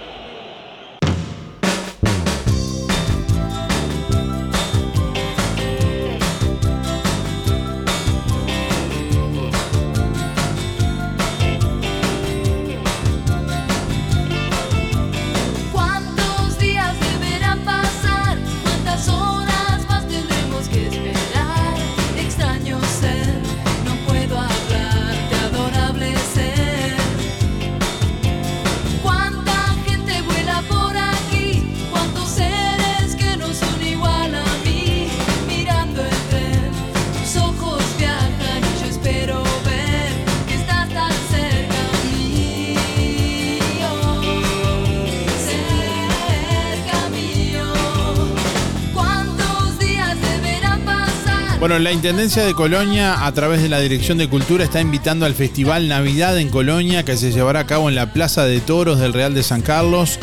[51.62, 55.34] Bueno, la Intendencia de Colonia, a través de la Dirección de Cultura, está invitando al
[55.36, 59.12] Festival Navidad en Colonia, que se llevará a cabo en la Plaza de Toros del
[59.12, 60.18] Real de San Carlos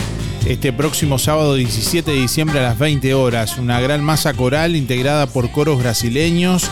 [0.45, 3.57] este próximo sábado 17 de diciembre a las 20 horas.
[3.57, 6.69] Una gran masa coral integrada por coros brasileños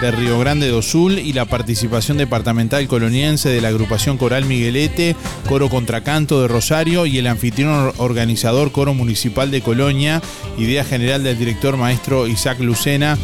[0.00, 5.16] de Río Grande do Sul y la participación departamental coloniense de la agrupación coral Miguelete,
[5.48, 10.22] Coro Contracanto de Rosario y el anfitrión organizador Coro Municipal de Colonia,
[10.56, 13.18] idea general del director maestro Isaac Lucena.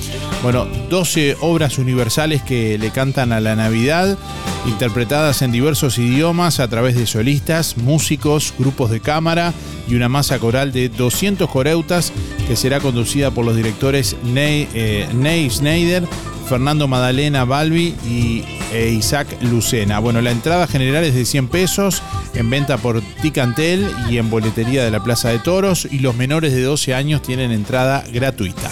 [0.45, 4.19] Bueno, 12 obras universales que le cantan a la Navidad,
[4.67, 9.55] interpretadas en diversos idiomas a través de solistas, músicos, grupos de cámara
[9.89, 12.13] y una masa coral de 200 coreutas
[12.47, 16.07] que será conducida por los directores Ney, eh, Schneider,
[16.47, 19.99] Fernando Madalena Balbi y e Isaac Lucena.
[19.99, 22.03] Bueno, la entrada general es de 100 pesos,
[22.35, 26.53] en venta por Ticantel y en boletería de la Plaza de Toros y los menores
[26.53, 28.71] de 12 años tienen entrada gratuita.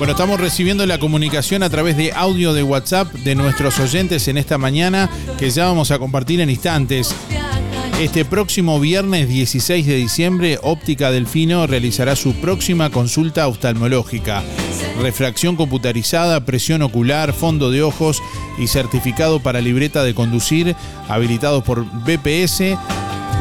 [0.00, 4.38] Bueno, estamos recibiendo la comunicación a través de audio de WhatsApp de nuestros oyentes en
[4.38, 7.14] esta mañana que ya vamos a compartir en instantes.
[8.00, 14.42] Este próximo viernes 16 de diciembre, Óptica Delfino realizará su próxima consulta oftalmológica.
[15.02, 18.22] Refracción computarizada, presión ocular, fondo de ojos
[18.58, 20.74] y certificado para libreta de conducir,
[21.10, 22.78] habilitados por BPS.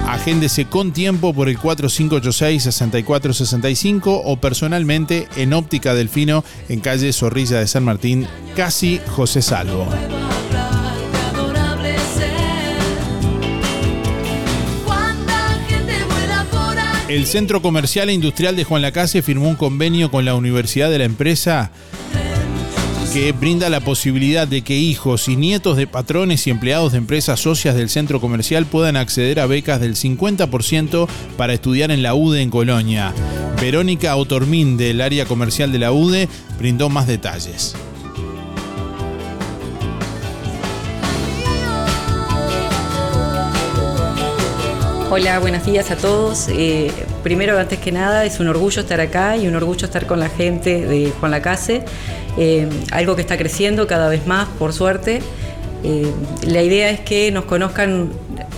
[0.10, 7.68] Agéndese con tiempo por el 4586-6465 o personalmente en Óptica Delfino en calle Zorrilla de
[7.68, 9.88] San Martín, casi José Salvo.
[17.08, 20.98] El Centro Comercial e Industrial de Juan Lacase firmó un convenio con la Universidad de
[20.98, 21.70] la Empresa
[23.14, 27.40] que brinda la posibilidad de que hijos y nietos de patrones y empleados de empresas
[27.40, 32.42] socias del centro comercial puedan acceder a becas del 50% para estudiar en la UDE
[32.42, 33.14] en Colonia.
[33.60, 36.30] Verónica Otormín del área comercial de la UDE
[36.60, 37.76] brindó más detalles.
[45.10, 46.48] Hola, buenos días a todos.
[46.50, 46.92] Eh,
[47.24, 50.30] primero, antes que nada, es un orgullo estar acá y un orgullo estar con la
[50.30, 51.84] gente de Juan Lacase.
[52.38, 55.22] Eh, algo que está creciendo cada vez más, por suerte.
[55.84, 56.12] Eh,
[56.44, 58.12] la idea es que nos conozcan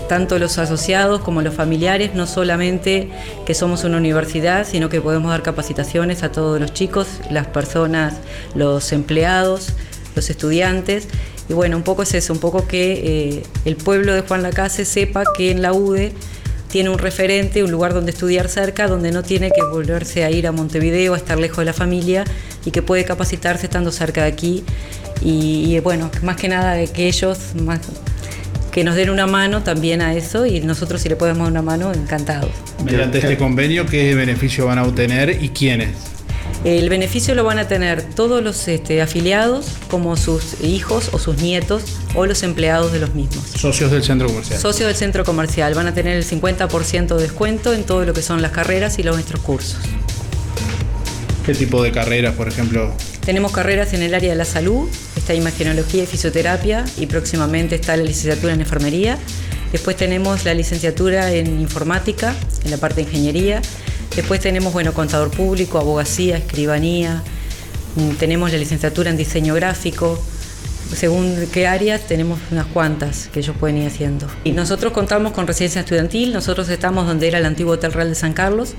[0.10, 3.10] tanto los asociados como los familiares, no solamente
[3.46, 8.16] que somos una universidad, sino que podemos dar capacitaciones a todos los chicos, las personas,
[8.56, 9.74] los empleados,
[10.16, 11.08] los estudiantes.
[11.48, 14.86] Y bueno, un poco es eso, un poco que eh, el pueblo de Juan Lacase
[14.86, 16.14] sepa que en la UDE
[16.72, 20.48] tiene un referente, un lugar donde estudiar cerca, donde no tiene que volverse a ir
[20.48, 22.24] a Montevideo, a estar lejos de la familia
[22.66, 24.64] y que puede capacitarse estando cerca de aquí.
[25.22, 27.82] Y, y, bueno, más que nada de que ellos más,
[28.72, 31.62] que nos den una mano también a eso y nosotros si le podemos dar una
[31.62, 32.50] mano, encantados.
[32.84, 36.11] Mediante este convenio, ¿qué beneficio van a obtener y quiénes?
[36.64, 41.38] El beneficio lo van a tener todos los este, afiliados, como sus hijos o sus
[41.38, 41.82] nietos
[42.14, 43.46] o los empleados de los mismos.
[43.56, 44.60] Socios del centro comercial.
[44.60, 48.22] Socios del centro comercial van a tener el 50% de descuento en todo lo que
[48.22, 49.80] son las carreras y los nuestros cursos.
[51.44, 52.94] ¿Qué tipo de carreras, por ejemplo?
[53.26, 57.98] Tenemos carreras en el área de la salud, está imagenología y fisioterapia y próximamente está
[57.98, 59.18] la licenciatura en enfermería.
[59.72, 62.36] Después tenemos la licenciatura en informática,
[62.66, 63.64] en la parte de ingeniería.
[64.16, 67.24] Después tenemos, bueno, contador público, abogacía, escribanía.
[67.96, 70.22] Mm, Tenemos la licenciatura en diseño gráfico.
[70.94, 74.28] Según qué áreas, tenemos unas cuantas que ellos pueden ir haciendo.
[74.44, 76.34] Y nosotros contamos con residencia estudiantil.
[76.34, 78.74] Nosotros estamos donde era el antiguo Hotel Real de San Carlos.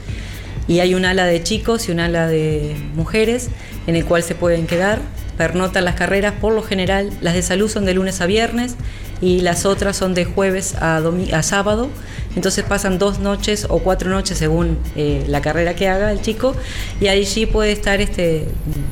[0.68, 3.48] Y hay un ala de chicos y un ala de mujeres
[3.86, 5.00] en el cual se pueden quedar.
[5.38, 8.76] Pernotan las carreras, por lo general, las de salud son de lunes a viernes
[9.22, 11.00] y las otras son de jueves a,
[11.32, 11.88] a sábado.
[12.34, 16.54] Entonces pasan dos noches o cuatro noches según eh, la carrera que haga el chico
[17.00, 18.48] y allí puede estar este,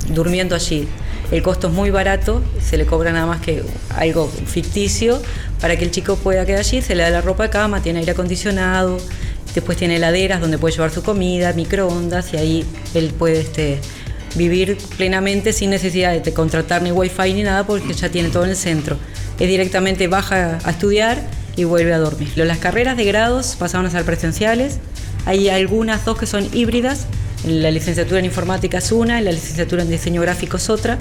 [0.09, 0.89] durmiendo allí.
[1.33, 3.63] El costo es muy barato, se le cobra nada más que
[3.97, 5.21] algo ficticio
[5.61, 8.01] para que el chico pueda quedar allí, se le da la ropa de cama, tiene
[8.01, 8.99] aire acondicionado,
[9.55, 12.65] después tiene heladeras donde puede llevar su comida, microondas y ahí
[12.95, 13.81] él puede este,
[14.37, 18.51] vivir plenamente sin necesidad de contratar ni wifi ni nada porque ya tiene todo en
[18.51, 18.97] el centro.
[19.41, 21.21] Es directamente baja a estudiar
[21.57, 22.31] y vuelve a dormir.
[22.37, 24.79] Las carreras de grados pasaron a ser presenciales.
[25.27, 27.07] Hay algunas dos que son híbridas.
[27.47, 30.99] La licenciatura en informática es una la licenciatura en diseño gráfico es otra.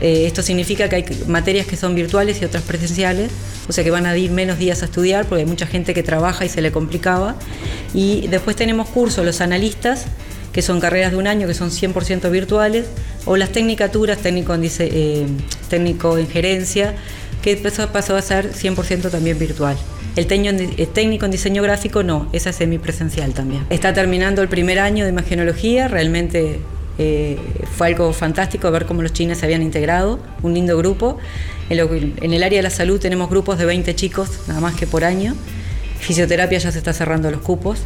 [0.00, 3.30] Eh, esto significa que hay materias que son virtuales y otras presenciales,
[3.68, 6.02] o sea que van a ir menos días a estudiar porque hay mucha gente que
[6.02, 7.36] trabaja y se le complicaba.
[7.94, 10.06] Y después tenemos cursos, los analistas,
[10.52, 12.86] que son carreras de un año que son 100% virtuales,
[13.26, 15.26] o las tecnicaturas, técnico en, dise- eh,
[15.68, 16.94] técnico en gerencia,
[17.42, 19.76] que pasó, a ser 100% también virtual.
[20.16, 23.66] El, técnico en diseño gráfico no, esa es semipresencial también.
[23.70, 26.60] Está terminando el primer año de imagenología, realmente
[26.98, 27.38] eh,
[27.76, 31.18] fue algo fantástico ver cómo los chinos se habían integrado, un lindo grupo.
[31.68, 35.04] En, el área de la salud tenemos grupos de 20 chicos, nada más que por
[35.04, 35.34] año.
[35.98, 37.80] Fisioterapia ya se está cerrando los cupos.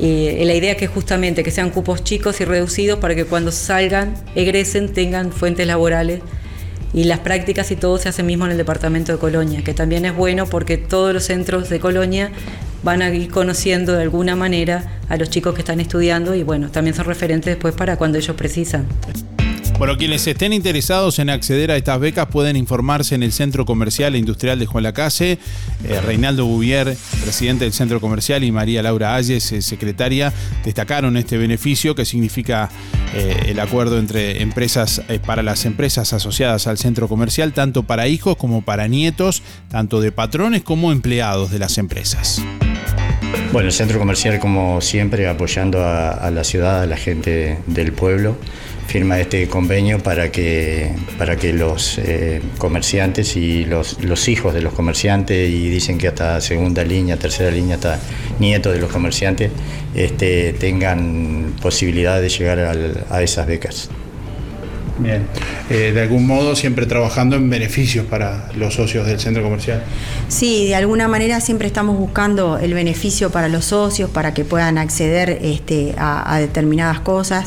[0.00, 4.14] Eh, la idea es justamente que sean cupos chicos y reducidos para que cuando salgan,
[4.34, 6.20] egresen, tengan fuentes laborales
[6.94, 10.04] y las prácticas y todo se hace mismo en el departamento de Colonia, que también
[10.04, 12.30] es bueno porque todos los centros de Colonia
[12.84, 16.70] van a ir conociendo de alguna manera a los chicos que están estudiando y bueno,
[16.70, 18.86] también son referentes después para cuando ellos precisan.
[19.76, 24.14] Bueno, quienes estén interesados en acceder a estas becas pueden informarse en el Centro Comercial
[24.14, 25.38] e Industrial de Juan Lacase.
[25.84, 30.32] Eh, Reinaldo Bouvier, presidente del Centro Comercial, y María Laura Ayes, eh, secretaria,
[30.64, 32.70] destacaron este beneficio que significa
[33.14, 38.36] eh, el acuerdo entre empresas para las empresas asociadas al centro comercial, tanto para hijos
[38.36, 42.40] como para nietos, tanto de patrones como empleados de las empresas.
[43.52, 48.36] Bueno, el centro comercial, como siempre, apoyando a la ciudad, a la gente del pueblo,
[48.86, 54.62] firma este convenio para que, para que los eh, comerciantes y los, los hijos de
[54.62, 57.98] los comerciantes, y dicen que hasta segunda línea, tercera línea, hasta
[58.38, 59.50] nietos de los comerciantes,
[59.94, 62.58] este, tengan posibilidad de llegar
[63.10, 63.90] a esas becas.
[64.96, 65.26] Bien.
[65.70, 69.82] Eh, de algún modo siempre trabajando en beneficios para los socios del centro comercial.
[70.28, 74.78] Sí, de alguna manera siempre estamos buscando el beneficio para los socios, para que puedan
[74.78, 77.46] acceder este, a, determinadas cosas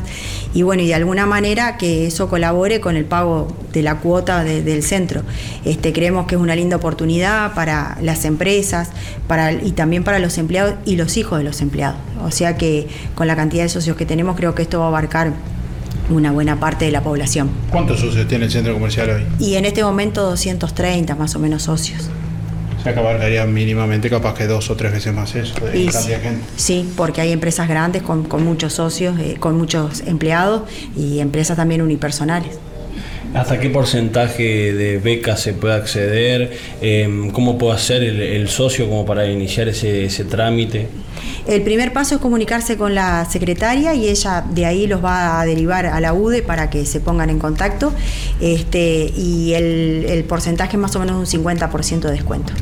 [0.54, 4.43] y bueno, y de alguna manera que eso colabore con el pago de la cuota
[4.43, 5.22] de- del centro.
[5.64, 8.89] Este, creemos que es una linda oportunidad para las empresas
[9.28, 11.98] para, y también para los empleados y los hijos de los empleados.
[12.24, 14.89] O sea que con la cantidad de socios que tenemos creo que esto va a
[14.89, 15.32] abarcar
[16.10, 17.50] una buena parte de la población.
[17.72, 19.24] ¿Cuántos socios tiene el centro comercial hoy?
[19.40, 22.10] Y en este momento 230 más o menos socios.
[22.80, 25.86] O sea que abarcaría mínimamente capaz que dos o tres veces más eso, de Y
[25.88, 26.44] cantidad sí, de gente.
[26.56, 30.62] sí, porque hay empresas grandes con, con muchos socios, eh, con muchos empleados
[30.96, 32.60] y empresas también unipersonales.
[33.34, 36.57] ¿Hasta qué porcentaje de becas se puede acceder?
[36.82, 40.88] Eh, ¿Cómo puede hacer el, el socio como para iniciar ese, ese trámite?
[41.47, 45.45] El primer paso es comunicarse con la secretaria y ella de ahí los va a
[45.45, 47.93] derivar a la UDE para que se pongan en contacto
[48.41, 52.53] este, y el, el porcentaje es más o menos un 50% de descuento.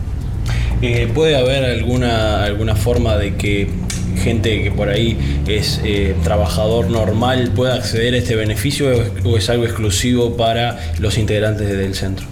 [0.82, 3.70] Eh, ¿Puede haber alguna, alguna forma de que
[4.18, 8.88] gente que por ahí es eh, trabajador normal pueda acceder a este beneficio
[9.24, 12.26] o es, algo exclusivo para los integrantes del centro?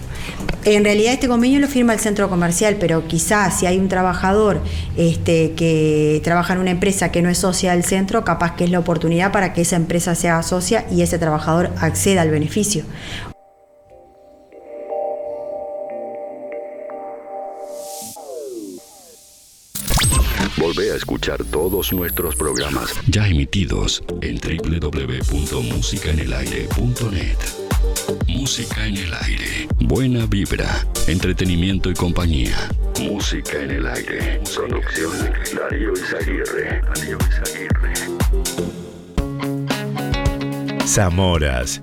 [0.64, 4.62] En realidad este convenio lo firma el centro comercial, pero quizás si hay un trabajador
[4.96, 8.70] este, que trabaja en una empresa que no es socia del centro, capaz que es
[8.70, 12.84] la oportunidad para que esa empresa sea socia y ese trabajador acceda al beneficio.
[20.94, 27.38] A escuchar todos nuestros programas ya emitidos en www.musicaenelaire.net.
[28.28, 29.66] Música en el aire.
[29.80, 32.56] Buena vibra, entretenimiento y compañía.
[33.00, 34.40] Música en el aire.
[34.54, 35.10] Producción
[35.56, 36.80] Darío Izaguirre.
[36.94, 37.92] Darío Izaguirre.
[40.86, 41.82] Zamoras,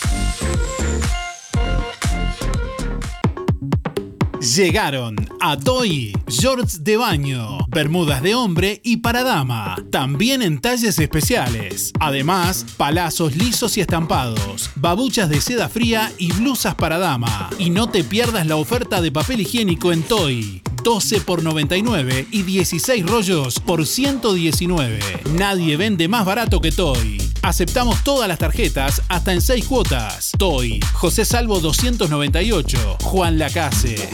[4.55, 10.99] Llegaron a Toy, shorts de baño, bermudas de hombre y para dama, también en talles
[10.99, 11.93] especiales.
[12.01, 17.49] Además, palazos lisos y estampados, babuchas de seda fría y blusas para dama.
[17.59, 20.61] Y no te pierdas la oferta de papel higiénico en Toy.
[20.83, 24.99] 12 por 99 y 16 rollos por 119.
[25.33, 27.21] Nadie vende más barato que Toy.
[27.41, 30.31] Aceptamos todas las tarjetas hasta en 6 cuotas.
[30.37, 34.09] Toy, José Salvo 298, Juan Lacase.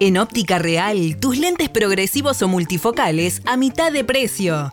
[0.00, 4.72] En Óptica Real, tus lentes progresivos o multifocales a mitad de precio.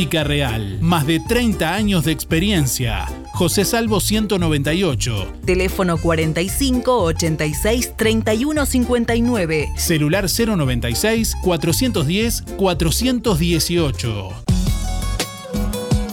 [0.00, 3.04] Óptica Real, más de 30 años de experiencia.
[3.34, 5.30] José Salvo 198.
[5.44, 9.68] Teléfono 45 86 31 59.
[9.76, 14.28] Celular 096 410 418.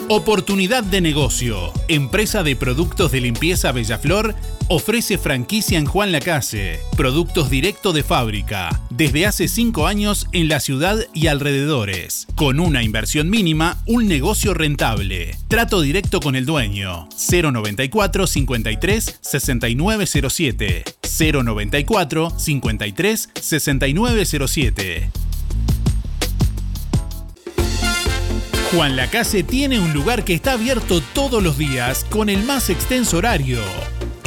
[0.09, 1.71] Oportunidad de negocio.
[1.87, 4.35] Empresa de productos de limpieza Bellaflor
[4.69, 6.79] ofrece franquicia en Juan Lacase.
[6.95, 8.81] Productos directo de fábrica.
[8.89, 12.27] Desde hace 5 años en la ciudad y alrededores.
[12.35, 15.35] Con una inversión mínima, un negocio rentable.
[15.47, 17.07] Trato directo con el dueño.
[17.17, 20.83] 094 53 6907.
[21.19, 25.11] 094 53 6907.
[28.73, 33.17] Juan Lacase tiene un lugar que está abierto todos los días con el más extenso
[33.17, 33.59] horario.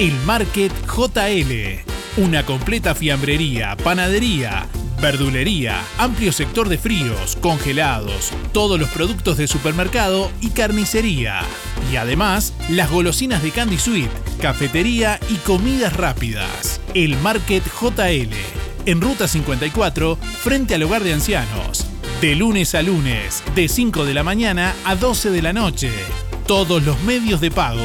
[0.00, 2.22] El Market JL.
[2.22, 4.66] Una completa fiambrería, panadería,
[4.98, 11.42] verdulería, amplio sector de fríos, congelados, todos los productos de supermercado y carnicería.
[11.92, 14.08] Y además, las golosinas de Candy Sweet,
[14.40, 16.80] cafetería y comidas rápidas.
[16.94, 18.32] El Market JL.
[18.86, 21.84] En Ruta 54, frente al hogar de ancianos.
[22.22, 25.90] De lunes a lunes, de 5 de la mañana a 12 de la noche.
[26.46, 27.84] Todos los medios de pago.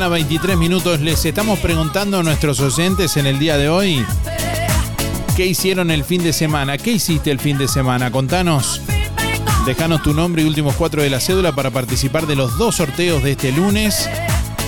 [0.00, 1.00] Mañana, 23 minutos.
[1.00, 4.02] Les estamos preguntando a nuestros oyentes en el día de hoy
[5.36, 6.78] qué hicieron el fin de semana.
[6.78, 8.10] ¿Qué hiciste el fin de semana?
[8.10, 8.80] Contanos.
[9.66, 13.22] Dejanos tu nombre y últimos cuatro de la cédula para participar de los dos sorteos
[13.22, 14.08] de este lunes.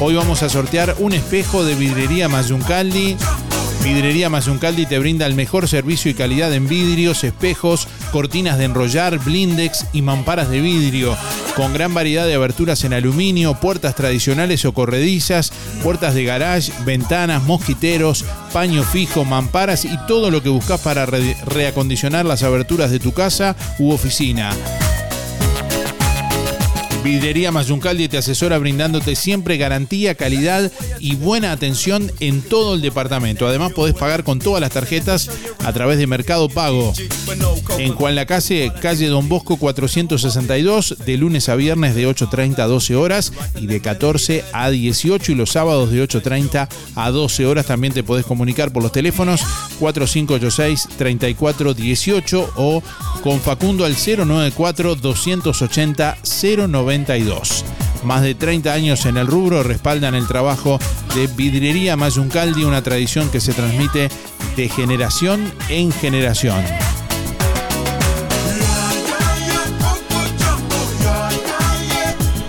[0.01, 3.17] Hoy vamos a sortear un espejo de vidrería Mayuncaldi.
[3.83, 9.19] Vidrería Mayuncaldi te brinda el mejor servicio y calidad en vidrios, espejos, cortinas de enrollar,
[9.19, 11.17] blindex y mamparas de vidrio.
[11.57, 15.53] Con gran variedad de aberturas en aluminio, puertas tradicionales o corredizas,
[15.83, 18.24] puertas de garage, ventanas, mosquiteros,
[18.55, 23.12] paño fijo, mamparas y todo lo que buscas para re- reacondicionar las aberturas de tu
[23.12, 24.51] casa u oficina.
[27.03, 30.70] Vidrería Mayuncaldi te asesora brindándote siempre garantía, calidad
[31.01, 33.47] y buena atención en todo el departamento.
[33.47, 35.29] Además podés pagar con todas las tarjetas
[35.65, 36.93] a través de Mercado Pago.
[37.79, 42.97] En Juan Lacase, calle Don Bosco 462, de lunes a viernes de 8.30 a 12
[42.97, 47.66] horas y de 14 a 18 y los sábados de 8.30 a 12 horas.
[47.66, 49.41] También te podés comunicar por los teléfonos
[49.81, 52.83] 4586-3418 o
[53.23, 53.97] con Facundo al
[56.93, 57.64] 094-280-092.
[58.05, 60.78] Más de 30 años en el rubro respaldan el trabajo
[61.14, 64.09] de Vidrería Mayuncaldi, una tradición que se transmite
[64.56, 66.64] de generación en generación.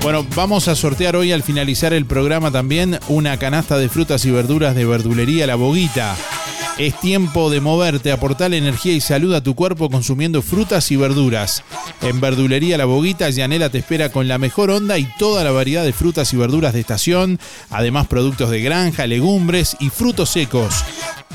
[0.02, 4.32] Bueno, vamos a sortear hoy al finalizar el programa también una canasta de frutas y
[4.32, 6.18] verduras de verdulería La Boguita.
[6.78, 11.64] Es tiempo de moverte, aportar energía y salud a tu cuerpo consumiendo frutas y verduras.
[12.02, 15.84] En Verdulería La Boguita, Yanela te espera con la mejor onda y toda la variedad
[15.84, 17.40] de frutas y verduras de estación,
[17.70, 20.84] además productos de granja, legumbres y frutos secos.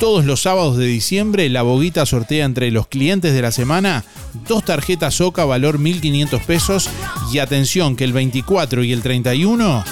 [0.01, 4.05] Todos los sábados de diciembre, La Boguita sortea entre los clientes de la semana
[4.47, 6.91] dos tarjetas OCA valor 1.500 pesos
[7.33, 9.85] y atención que el 24 y el 31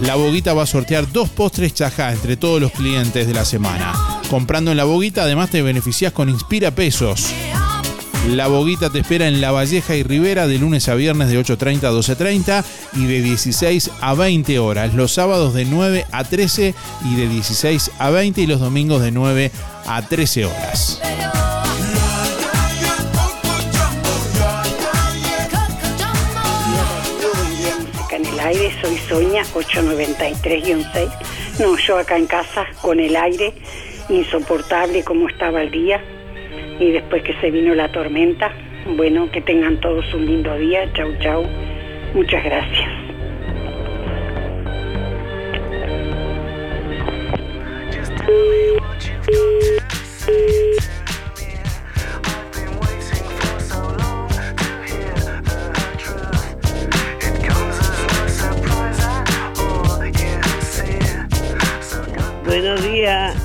[0.00, 4.15] la Boguita va a sortear dos postres chajá entre todos los clientes de la semana.
[4.30, 7.32] Comprando en La Boguita además te beneficias con Inspira Pesos.
[8.30, 11.84] La Boguita te espera en La Valleja y Rivera de lunes a viernes de 8.30
[11.84, 14.94] a 12.30 y de 16 a 20 horas.
[14.94, 16.74] Los sábados de 9 a 13
[17.04, 19.52] y de 16 a 20 y los domingos de 9
[19.86, 21.00] a 13 horas.
[28.04, 31.10] Acá en el aire, soy Soña, 893-6.
[31.60, 33.54] No, yo acá en casa con el aire,
[34.08, 36.00] insoportable como estaba el día.
[36.78, 38.52] Y después que se vino la tormenta,
[38.96, 40.92] bueno, que tengan todos un lindo día.
[40.92, 41.46] Chau, chau.
[42.14, 43.06] Muchas gracias.
[62.46, 63.36] Buenos días,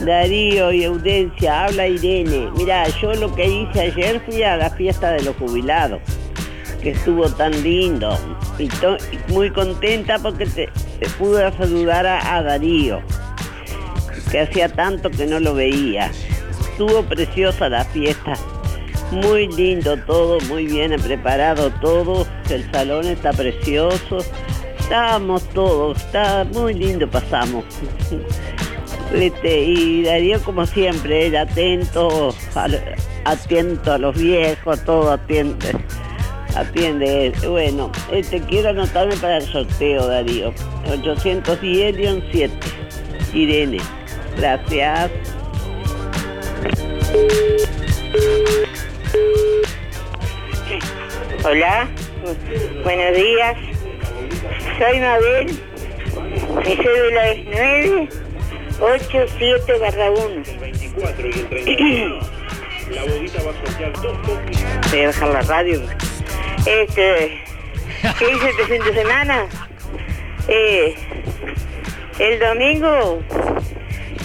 [0.00, 1.64] Darío y Audencia.
[1.64, 2.50] Habla Irene.
[2.56, 6.00] Mira, yo lo que hice ayer fui a la fiesta de los jubilados,
[6.82, 8.16] que estuvo tan lindo.
[8.58, 10.68] Y to- y muy contenta porque te
[11.18, 13.00] pude saludar a, a Darío,
[14.30, 16.10] que hacía tanto que no lo veía.
[16.70, 18.34] Estuvo preciosa la fiesta.
[19.10, 22.26] Muy lindo todo, muy bien preparado todo.
[22.50, 24.18] El salón está precioso.
[24.80, 27.64] Estábamos todos, está muy lindo pasamos.
[29.20, 32.94] Este, y Darío como siempre, él atento, al-
[33.24, 35.72] atento a los viejos, todo atiende.
[36.54, 37.32] Atiende.
[37.48, 40.52] Bueno, este, quiero anotarme para el sorteo, Darío.
[40.88, 42.50] 810-7.
[43.34, 43.78] Irene.
[44.36, 45.10] Gracias.
[51.44, 51.88] Hola,
[52.82, 53.56] buenos días.
[54.78, 55.46] Soy Mabel.
[56.64, 58.25] Mi cédula es
[58.78, 60.42] 987 barra 1.
[62.90, 64.90] La boguita va a sortear dos postres.
[64.90, 65.82] Voy a bajar la radio.
[66.66, 67.42] Este,
[68.18, 69.46] ¿Qué hice este fin de semana?
[70.48, 70.94] Eh,
[72.18, 73.22] el domingo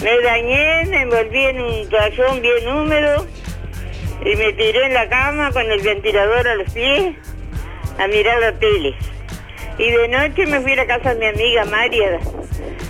[0.02, 3.26] me dañé, me envolví en un toallón bien húmedo
[4.24, 7.16] y me tiré en la cama con el ventilador a los pies
[7.98, 8.94] a mirar la tele.
[9.78, 12.20] Y de noche me fui a la casa de mi amiga María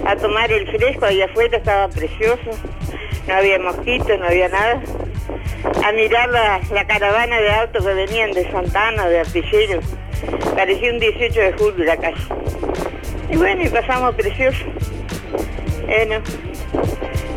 [0.06, 2.50] a tomar el fresco, ahí afuera estaba precioso,
[3.26, 4.82] no había mosquitos, no había nada.
[5.84, 9.80] A mirar la, la caravana de autos que venían de Santana, de Artillero.
[10.56, 12.22] Parecía un 18 de julio la calle.
[13.30, 14.64] Y bueno, y pasamos precioso.
[15.86, 16.22] Bueno,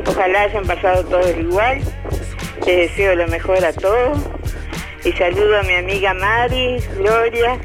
[0.08, 1.82] Ojalá hayan pasado todos igual.
[2.66, 4.20] Les deseo lo mejor a todos.
[5.04, 7.60] Y saludo a mi amiga Mari, Gloria,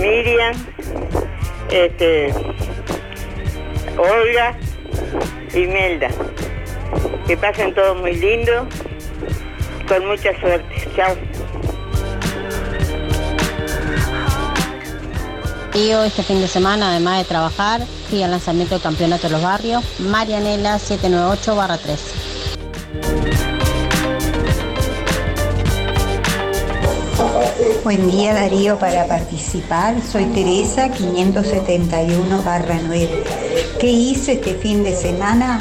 [0.00, 0.54] Miriam,
[1.70, 2.32] este,
[3.98, 4.56] Olga
[5.52, 6.08] y Melda.
[7.26, 8.66] Que pasen todo muy lindo,
[9.86, 10.88] con mucha suerte.
[10.96, 11.14] Chao.
[15.74, 19.42] Yo este fin de semana, además de trabajar, fui al lanzamiento del Campeonato de los
[19.42, 23.47] Barrios, Marianela 798-3.
[27.84, 29.94] Buen día Darío para participar.
[30.02, 32.42] Soy Teresa 571
[32.86, 33.08] 9.
[33.80, 35.60] ¿Qué hice este fin de semana?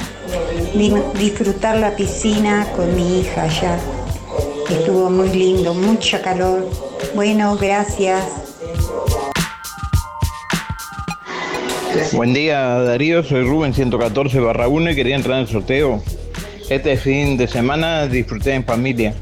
[0.74, 3.78] Di- Disfrutar la piscina con mi hija allá.
[4.70, 6.70] Estuvo muy lindo, mucha calor.
[7.16, 8.24] Bueno, gracias.
[12.14, 16.02] Buen día Darío, soy Rubén 114 barra 1 y quería entrar en el sorteo.
[16.70, 19.14] Este fin de semana disfruté en familia.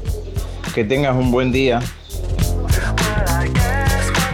[0.74, 1.80] Que tengas un buen día.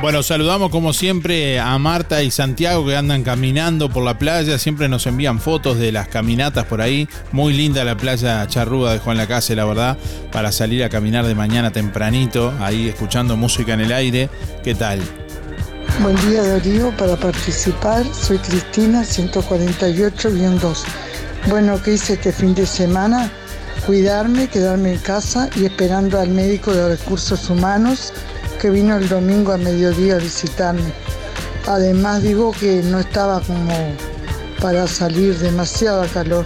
[0.03, 4.59] Bueno, saludamos como siempre a Marta y Santiago que andan caminando por la playa.
[4.59, 7.09] Siempre nos envían fotos de las caminatas por ahí.
[7.31, 9.97] Muy linda la playa charruda de Juan Lacase, la verdad,
[10.33, 14.29] para salir a caminar de mañana tempranito, ahí escuchando música en el aire.
[14.65, 15.01] ¿Qué tal?
[16.01, 20.79] Buen día Darío, para participar soy Cristina 148-2.
[21.47, 23.31] Bueno, ¿qué hice este fin de semana?
[23.87, 28.13] Cuidarme, quedarme en casa y esperando al médico de recursos humanos
[28.63, 30.93] que vino el domingo a mediodía a visitarme.
[31.67, 33.75] Además digo que no estaba como
[34.61, 36.45] para salir demasiada calor.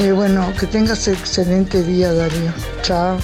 [0.00, 2.50] Eh, bueno, que tengas excelente día Darío.
[2.82, 3.18] Chao.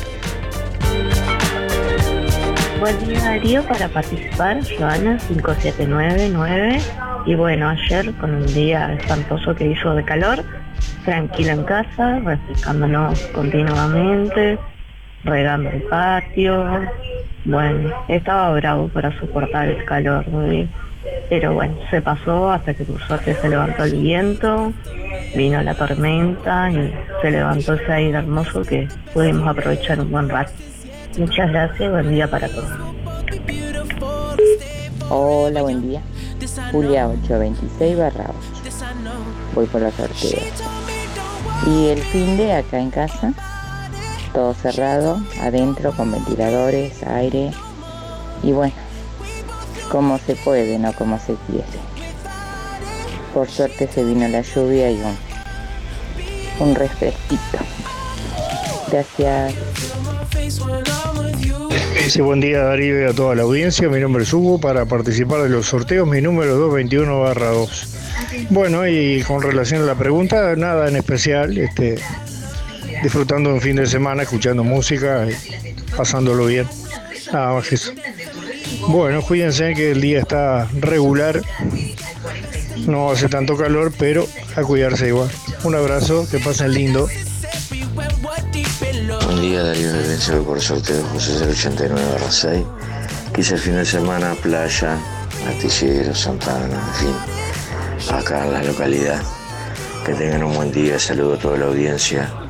[2.79, 6.81] Buen día Darío para participar, Joana 5799
[7.27, 10.45] y bueno, ayer con un día espantoso que hizo de calor,
[11.05, 14.57] tranquila en casa, refrescándonos continuamente,
[15.25, 16.65] regando el patio,
[17.45, 20.69] bueno, estaba bravo para soportar el calor, ¿sí?
[21.29, 24.73] pero bueno, se pasó hasta que por suerte se levantó el viento,
[25.35, 30.53] vino la tormenta y se levantó ese aire hermoso que pudimos aprovechar un buen rato.
[31.19, 32.71] Muchas gracias, buen día para todos.
[35.11, 36.01] Hola, buen día.
[36.73, 38.37] Julia 826 barra 8.
[39.55, 40.65] Voy por los sorteos.
[41.67, 43.33] Y el fin de acá en casa,
[44.35, 47.53] todo cerrado, adentro con ventiladores, aire.
[48.43, 48.75] Y bueno,
[49.91, 51.65] como se puede, no como se quiere.
[53.33, 57.59] Por suerte se vino la lluvia y un, un refresquito.
[58.91, 59.55] Gracias.
[62.09, 63.89] Sí, buen día Darío y a toda la audiencia.
[63.89, 66.07] Mi nombre es Hugo para participar de los sorteos.
[66.07, 67.89] Mi número 221 barra 2.
[68.51, 71.57] Bueno, y con relación a la pregunta, nada en especial.
[71.57, 71.97] Este,
[73.05, 75.35] disfrutando un fin de semana, escuchando música, y
[75.95, 76.67] pasándolo bien.
[77.31, 77.93] Nada más.
[78.89, 81.43] Bueno, cuídense que el día está regular.
[82.87, 84.27] No hace tanto calor, pero
[84.57, 85.31] a cuidarse igual.
[85.65, 87.07] Un abrazo, que pasen lindo.
[89.27, 92.65] Buen día Darío Vencedor por sorteo José 089 barra 6.
[93.35, 94.99] Quise el fin de semana playa,
[95.47, 99.23] Astillero, Santana, en fin, acá en la localidad.
[100.07, 102.44] Que tengan un buen día, saludo a toda la audiencia.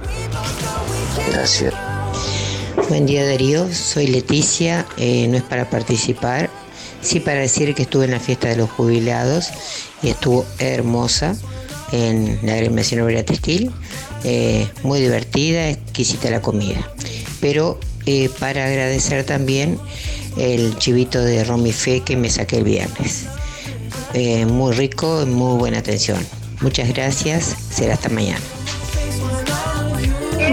[2.88, 6.48] Buen día Darío, soy Leticia, eh, no es para participar,
[7.00, 9.48] sí para decir que estuve en la fiesta de los jubilados
[10.02, 11.36] y estuvo hermosa
[11.92, 13.72] en la agremiación obrera textil,
[14.22, 16.88] eh, muy divertida, exquisita la comida.
[17.40, 19.78] Pero eh, para agradecer también
[20.36, 23.24] el chivito de Romifé que me saqué el viernes.
[24.46, 26.24] Muy rico, muy buena atención.
[26.60, 28.53] Muchas gracias, será hasta mañana.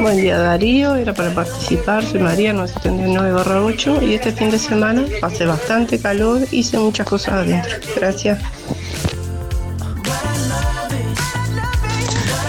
[0.01, 5.05] Buen día Darío, era para participar, soy María 979 8 y este fin de semana
[5.21, 7.71] hace bastante calor, hice muchas cosas adentro.
[7.95, 8.39] Gracias.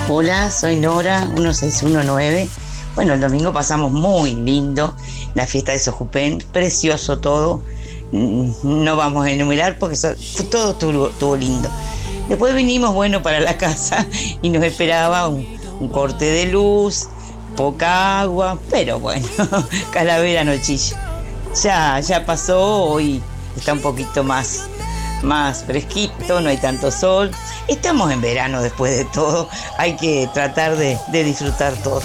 [0.08, 2.48] Hola, soy Nora, 1619.
[2.94, 4.96] Bueno, el domingo pasamos muy lindo,
[5.34, 7.62] la fiesta de Sojupén, precioso todo.
[8.12, 9.98] Mm, No vamos a enumerar porque
[10.50, 11.68] todo estuvo, lindo.
[12.30, 14.06] Después vinimos, bueno, para la casa
[14.40, 17.08] y nos esperaba un corte de luz,
[17.56, 19.26] poca agua, pero bueno,
[19.92, 20.96] calavera nochilla.
[21.62, 23.22] Ya, ya pasó, hoy
[23.56, 24.66] está un poquito más,
[25.22, 27.30] más fresquito, no hay tanto sol.
[27.68, 29.48] Estamos en verano después de todo,
[29.78, 32.02] hay que tratar de, de disfrutar todo.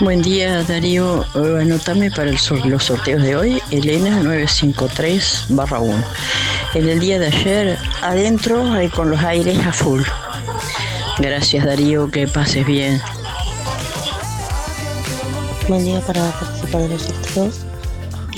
[0.00, 6.04] Buen día Darío, Eh, anotame para el los sorteos de hoy, Elena 953 barra 1.
[6.74, 10.02] En el día de ayer, adentro, ahí con los aires a full.
[11.18, 13.00] Gracias Darío, que pases bien.
[15.68, 17.60] Buen día para participar de los sorteos.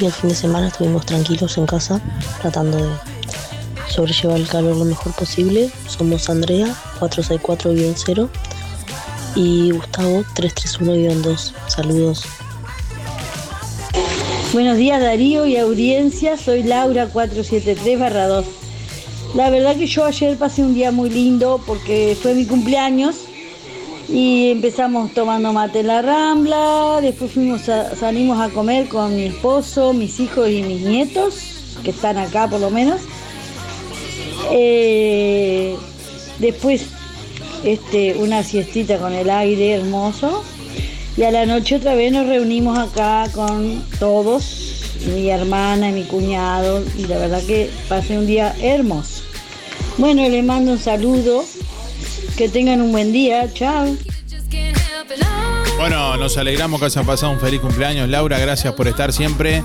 [0.01, 2.01] Y el fin de semana estuvimos tranquilos en casa,
[2.41, 2.91] tratando de
[3.89, 5.71] sobrellevar el calor lo mejor posible.
[5.87, 8.29] Somos Andrea, 464-0
[9.35, 11.53] y Gustavo, 331-2.
[11.69, 12.25] Saludos.
[14.55, 18.60] Buenos días Darío y audiencia, soy Laura 473 2.
[19.35, 23.27] La verdad que yo ayer pasé un día muy lindo porque fue mi cumpleaños
[24.09, 29.93] y empezamos tomando mate en la rambla, después fuimos salimos a comer con mi esposo,
[29.93, 33.03] mis hijos y mis nietos, que están acá por lo menos.
[34.51, 35.77] Eh,
[36.41, 36.87] después
[37.65, 40.43] este, una siestita con el aire hermoso.
[41.17, 44.70] Y a la noche otra vez nos reunimos acá con todos,
[45.07, 49.23] mi hermana y mi cuñado, y la verdad que pasé un día hermoso.
[49.99, 51.45] Bueno, les mando un saludo,
[52.37, 53.97] que tengan un buen día, chao.
[55.79, 58.39] Bueno, nos alegramos que haya pasado un feliz cumpleaños, Laura.
[58.39, 59.63] Gracias por estar siempre.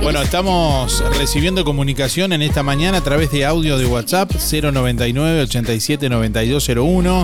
[0.00, 6.08] Bueno, estamos recibiendo comunicación en esta mañana a través de audio de WhatsApp 099 87
[6.08, 7.22] 9201.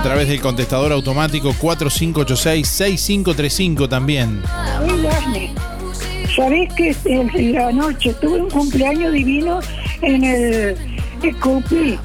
[0.00, 4.42] A través del contestador automático 4586 6535 también.
[6.34, 9.60] ¿sabés que el- la noche tuve un cumpleaños divino
[10.00, 10.76] en el
[11.36, 11.98] Scoopy?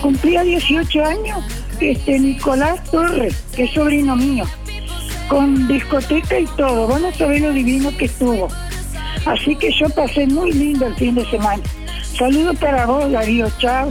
[0.00, 1.44] Cumplía 18 años
[1.80, 4.44] este Nicolás Torres, que es sobrino mío,
[5.28, 6.86] con discoteca y todo.
[6.88, 8.48] Van a saber lo divino que estuvo.
[9.26, 11.62] Así que yo pasé muy lindo el fin de semana.
[12.16, 13.48] Saludos para vos, Darío.
[13.58, 13.90] Chao.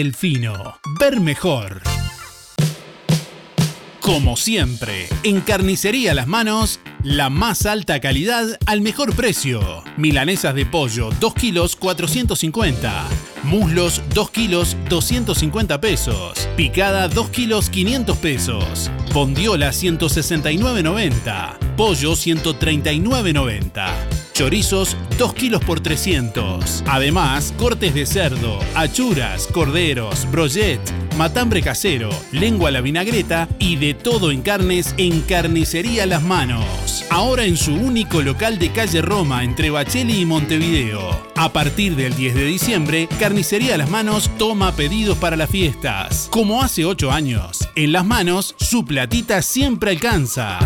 [0.01, 0.79] Delfino.
[0.99, 2.00] Ver mejor.
[4.11, 9.85] Como siempre, en Carnicería Las Manos, la más alta calidad al mejor precio.
[9.95, 13.07] Milanesas de pollo, 2 kilos 450.
[13.43, 16.49] Muslos, 2 kilos 250 pesos.
[16.57, 18.91] Picada, 2 kilos 500 pesos.
[19.13, 21.57] Bondiola, 169.90.
[21.77, 23.93] Pollo, 139.90.
[24.33, 26.83] Chorizos, 2 kilos por 300.
[26.85, 30.81] Además, cortes de cerdo, achuras, corderos, brochet,
[31.21, 37.05] matambre casero, lengua a la vinagreta y de todo en carnes en Carnicería Las Manos.
[37.11, 41.21] Ahora en su único local de calle Roma entre Bacheli y Montevideo.
[41.35, 46.27] A partir del 10 de diciembre, Carnicería Las Manos toma pedidos para las fiestas.
[46.31, 50.57] Como hace 8 años, en Las Manos su platita siempre alcanza.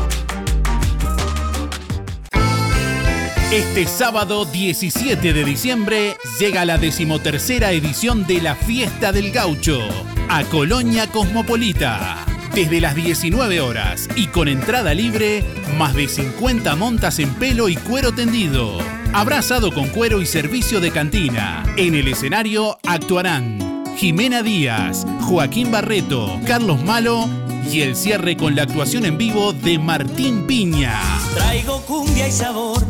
[3.52, 9.80] Este sábado 17 de diciembre llega la decimotercera edición de la Fiesta del Gaucho
[10.30, 12.26] a Colonia Cosmopolita.
[12.54, 15.44] Desde las 19 horas y con entrada libre,
[15.80, 18.78] más de 50 montas en pelo y cuero tendido.
[19.14, 21.64] Abrazado con cuero y servicio de cantina.
[21.76, 27.28] En el escenario actuarán Jimena Díaz, Joaquín Barreto, Carlos Malo
[27.72, 31.00] y el cierre con la actuación en vivo de Martín Piña.
[31.36, 32.84] Traigo cumbia y sabor,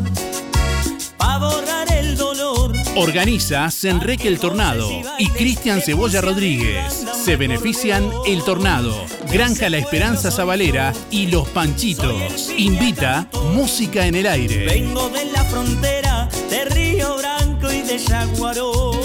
[1.16, 2.60] pa' borrar el dolor
[2.96, 7.06] Organiza Senreque el Tornado y Cristian Cebolla Rodríguez.
[7.24, 8.94] Se benefician El Tornado,
[9.32, 12.52] Granja La Esperanza Zabalera y Los Panchitos.
[12.56, 14.66] Invita Música en el Aire.
[14.66, 18.98] Vengo de la frontera de Río Branco y de Yaguarón.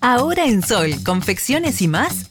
[0.00, 2.30] Ahora en Sol, confecciones y más,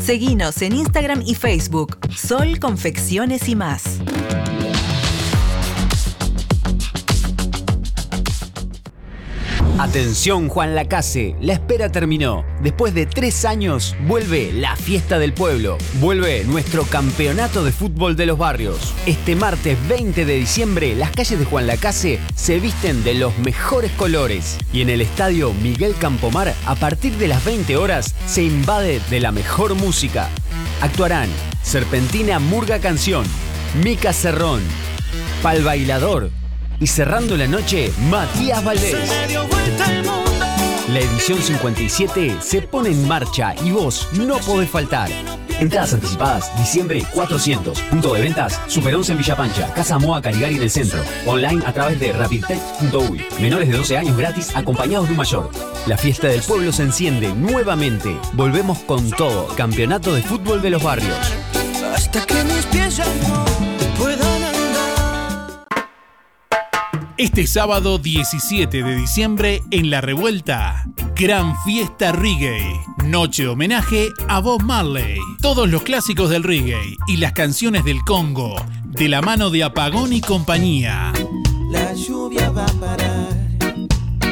[0.00, 1.98] Seguinos en Instagram y Facebook.
[2.16, 3.99] Sol Confecciones y más.
[9.80, 12.44] Atención Juan Lacase, la espera terminó.
[12.62, 15.78] Después de tres años vuelve la fiesta del pueblo.
[16.00, 18.92] Vuelve nuestro campeonato de fútbol de los barrios.
[19.06, 23.90] Este martes 20 de diciembre las calles de Juan Lacase se visten de los mejores
[23.92, 24.58] colores.
[24.70, 29.20] Y en el estadio Miguel Campomar a partir de las 20 horas se invade de
[29.20, 30.28] la mejor música.
[30.82, 31.30] Actuarán
[31.62, 33.24] Serpentina Murga Canción,
[33.82, 34.60] Mica Cerrón,
[35.42, 36.30] Pal Bailador
[36.80, 38.96] y cerrando la noche Matías Valdés.
[40.88, 45.08] La edición 57 se pone en marcha y vos no podés faltar.
[45.60, 47.80] Entradas anticipadas, diciembre 400.
[47.82, 51.04] Punto de ventas, Super 11 en Villa Pancha, Casa Moa Caligari en el centro.
[51.26, 53.22] Online a través de rapidtech.uy.
[53.40, 55.50] Menores de 12 años gratis acompañados de un mayor.
[55.86, 58.16] La fiesta del pueblo se enciende nuevamente.
[58.32, 59.48] Volvemos con todo.
[59.54, 61.16] Campeonato de fútbol de los barrios.
[61.94, 63.00] Hasta que mis pies
[67.20, 72.80] Este sábado 17 de diciembre en La Revuelta, Gran Fiesta Reggae.
[73.04, 75.18] Noche homenaje a Bob Marley.
[75.42, 78.56] Todos los clásicos del reggae y las canciones del Congo,
[78.86, 81.12] de la mano de Apagón y compañía.
[81.70, 83.28] La lluvia va a parar.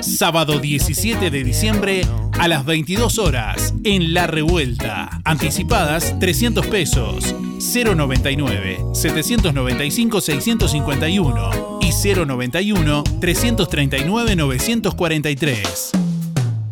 [0.01, 2.07] Sábado 17 de diciembre
[2.39, 5.21] a las 22 horas en La Revuelta.
[5.25, 7.35] Anticipadas 300 pesos.
[7.59, 15.91] 099 795 651 y 091 339 943.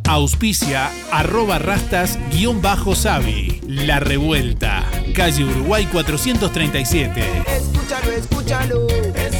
[0.09, 3.61] Auspicia arroba rastas guion bajo Sabi.
[3.67, 4.85] La Revuelta.
[5.15, 7.23] Calle Uruguay 437.
[7.57, 8.87] Escúchalo, escúchalo.
[8.89, 9.36] Es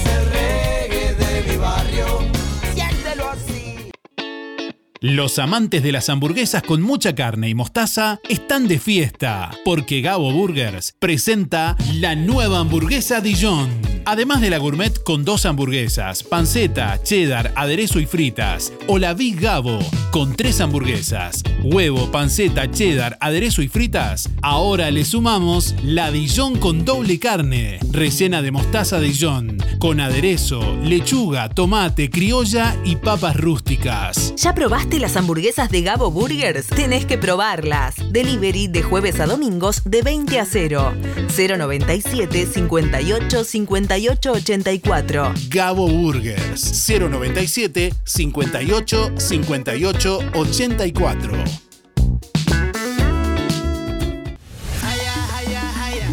[5.01, 10.33] Los amantes de las hamburguesas con mucha carne y mostaza están de fiesta, porque Gabo
[10.33, 13.69] Burgers presenta la nueva hamburguesa Dijon.
[14.07, 19.41] Además de la gourmet con dos hamburguesas, panceta, cheddar, aderezo y fritas, o la Big
[19.41, 19.81] Gabo
[20.13, 26.85] con tres hamburguesas, huevo, panceta, cheddar, aderezo y fritas, ahora le sumamos la Dijon con
[26.85, 34.33] doble carne, rellena de mostaza Dijon, con aderezo, lechuga, tomate, criolla y papas rústicas.
[34.37, 36.67] ¿Ya probaste las hamburguesas de Gabo Burgers?
[36.69, 37.95] Tenés que probarlas.
[38.11, 40.95] Delivery de jueves a domingos de 20 a 0.
[41.37, 45.35] 097 58 58 84.
[45.51, 51.67] Gabo Burgers 097 58 58 84.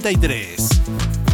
[0.00, 1.27] 93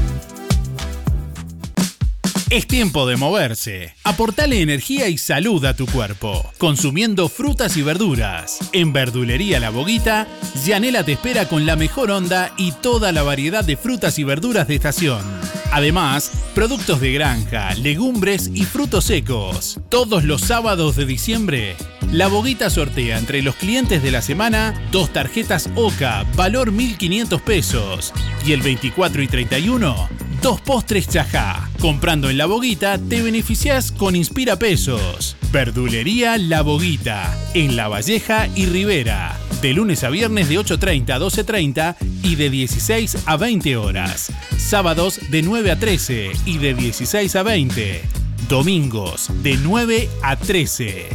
[2.57, 3.95] es tiempo de moverse.
[4.05, 8.59] Aportale energía y salud a tu cuerpo, consumiendo frutas y verduras.
[8.73, 10.29] En Verdulería La Boguita,
[10.65, 14.69] Yanela te espera con la mejor onda y toda la variedad de frutas y verduras
[14.69, 15.21] de estación.
[15.73, 19.81] Además, productos de granja, legumbres y frutos secos.
[19.89, 21.75] Todos los sábados de diciembre,
[22.13, 28.13] La Boguita sortea entre los clientes de la semana dos tarjetas OCA, valor 1.500 pesos.
[28.47, 30.09] Y el 24 y 31,
[30.41, 31.69] dos postres chajá.
[31.81, 35.37] Comprando en La Boguita te beneficias con Inspira Pesos.
[35.53, 39.39] Verdulería La Boguita, en La Valleja y Rivera.
[39.63, 44.33] De lunes a viernes de 8.30 a 12.30 y de 16 a 20 horas.
[44.57, 48.03] Sábados de 9 a 13 y de 16 a 20.
[48.49, 51.09] Domingos de 9 a 13.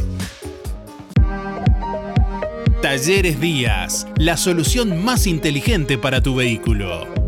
[2.82, 7.19] Talleres Díaz, la solución más inteligente para tu vehículo.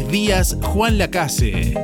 [0.00, 1.74] Díaz Juan Lacase.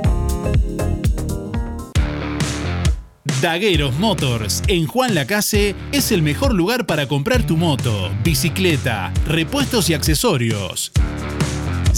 [3.43, 9.91] Dagueros Motors en Juan Lacase es el mejor lugar para comprar tu moto, bicicleta, repuestos
[9.91, 10.91] y accesorios.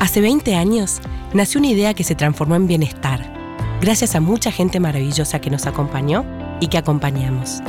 [0.00, 1.00] Hace 20 años
[1.32, 3.32] nació una idea que se transformó en bienestar,
[3.80, 6.26] gracias a mucha gente maravillosa que nos acompañó
[6.58, 7.60] y que acompañamos.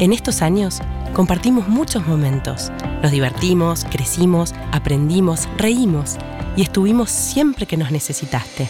[0.00, 0.80] En estos años
[1.14, 2.70] compartimos muchos momentos,
[3.02, 6.18] nos divertimos, crecimos, aprendimos, reímos
[6.54, 8.68] y estuvimos siempre que nos necesitaste.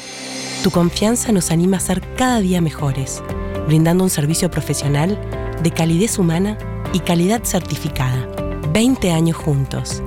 [0.62, 3.22] Tu confianza nos anima a ser cada día mejores,
[3.66, 5.16] brindando un servicio profesional
[5.62, 6.58] de calidez humana
[6.92, 8.28] y calidad certificada.
[8.72, 10.02] 20 años juntos.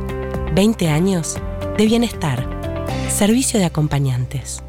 [0.53, 1.37] 20 años
[1.77, 2.45] de bienestar.
[3.09, 4.61] Servicio de acompañantes.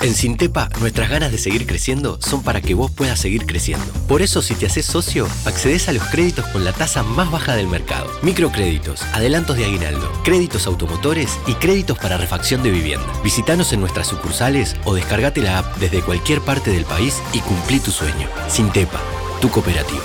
[0.00, 3.86] En Sintepa, nuestras ganas de seguir creciendo son para que vos puedas seguir creciendo.
[4.06, 7.56] Por eso, si te haces socio, accedes a los créditos con la tasa más baja
[7.56, 8.10] del mercado.
[8.22, 13.06] Microcréditos, adelantos de aguinaldo, créditos automotores y créditos para refacción de vivienda.
[13.24, 17.80] Visítanos en nuestras sucursales o descargate la app desde cualquier parte del país y cumplí
[17.80, 18.28] tu sueño.
[18.48, 19.00] Sintepa,
[19.40, 20.04] tu cooperativa.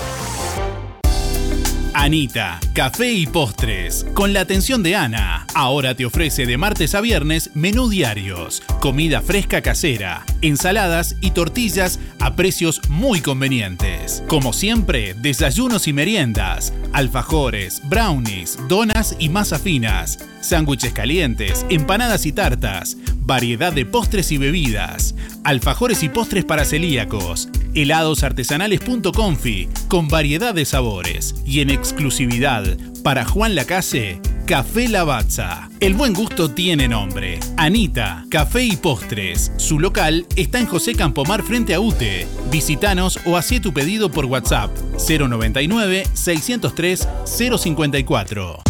[1.94, 5.46] Anita, café y postres, con la atención de Ana.
[5.54, 12.00] Ahora te ofrece de martes a viernes menú diarios, comida fresca casera, ensaladas y tortillas
[12.18, 14.24] a precios muy convenientes.
[14.26, 22.32] Como siempre, desayunos y meriendas, alfajores, brownies, donas y masa finas, sándwiches calientes, empanadas y
[22.32, 25.14] tartas, variedad de postres y bebidas,
[25.44, 32.64] alfajores y postres para celíacos, heladosartesanales.confi con variedad de sabores y en exclusividad
[33.02, 35.68] para Juan Lacase, Café Lavazza.
[35.80, 37.40] El buen gusto tiene nombre.
[37.56, 39.52] Anita, Café y Postres.
[39.56, 42.26] Su local está en José Campomar frente a UTE.
[42.50, 44.70] Visítanos o hacé tu pedido por WhatsApp
[45.08, 48.62] 099 603 054.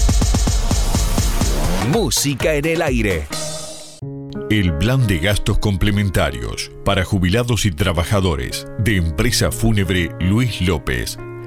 [1.92, 3.26] Música en el aire.
[4.50, 11.18] El plan de gastos complementarios para jubilados y trabajadores de empresa fúnebre Luis López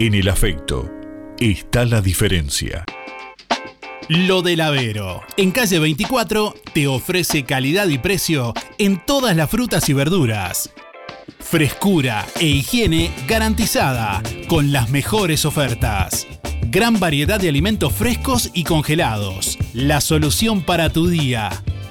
[0.00, 0.88] En el afecto
[1.40, 2.84] está la diferencia.
[4.08, 5.22] Lo del Avero.
[5.36, 10.70] En calle 24 te ofrece calidad y precio en todas las frutas y verduras.
[11.40, 16.28] Frescura e higiene garantizada con las mejores ofertas.
[16.68, 19.58] Gran variedad de alimentos frescos y congelados.
[19.72, 21.50] La solución para tu día.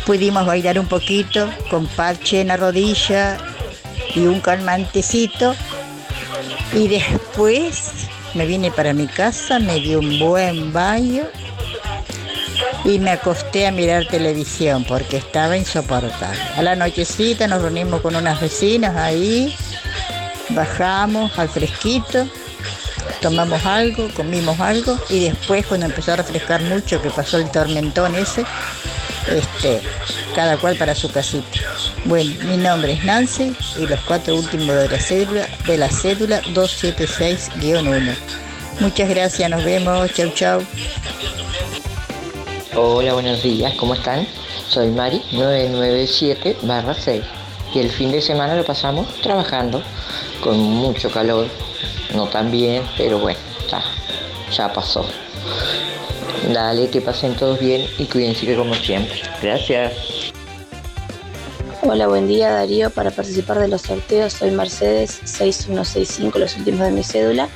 [0.04, 3.38] Pudimos bailar un poquito con parche en la rodilla
[4.14, 5.54] y un calmantecito.
[6.74, 11.24] Y después me vine para mi casa, me di un buen baño
[12.84, 16.40] y me acosté a mirar televisión porque estaba insoportable.
[16.56, 19.54] A la nochecita nos reunimos con unas vecinas ahí,
[20.50, 22.26] bajamos al fresquito,
[23.20, 28.14] tomamos algo, comimos algo y después cuando empezó a refrescar mucho, que pasó el tormentón
[28.14, 28.44] ese,
[29.28, 29.80] este,
[30.34, 31.58] cada cual para su casita.
[32.04, 36.40] Bueno, mi nombre es Nancy y los cuatro últimos de la cédula, de la cédula
[36.42, 38.14] 276-1.
[38.80, 40.62] Muchas gracias, nos vemos, chau chau.
[42.74, 44.26] Hola, buenos días, ¿cómo están?
[44.68, 47.22] Soy Mari 997-6
[47.74, 49.82] y el fin de semana lo pasamos trabajando
[50.42, 51.48] con mucho calor,
[52.14, 53.82] no tan bien, pero bueno, ya,
[54.56, 55.04] ya pasó.
[56.52, 59.20] Dale, que pasen todos bien y cuídense como siempre.
[59.42, 60.17] Gracias.
[61.82, 62.90] Hola, buen día Darío.
[62.90, 67.48] Para participar de los sorteos soy Mercedes 6165, los últimos de mi cédula.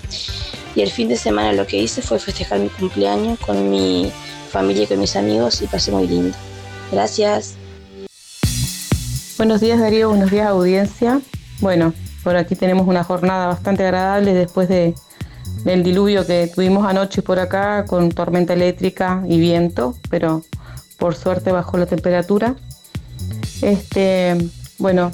[0.76, 4.12] Y el fin de semana lo que hice fue festejar mi cumpleaños con mi
[4.48, 6.36] familia y con mis amigos y pasé muy lindo.
[6.92, 7.56] Gracias.
[9.36, 11.20] Buenos días Darío, buenos días audiencia.
[11.58, 11.92] Bueno,
[12.22, 14.94] por aquí tenemos una jornada bastante agradable después de,
[15.64, 20.42] del diluvio que tuvimos anoche por acá con tormenta eléctrica y viento, pero
[20.96, 22.54] por suerte bajó la temperatura.
[23.62, 24.36] Este,
[24.78, 25.12] bueno,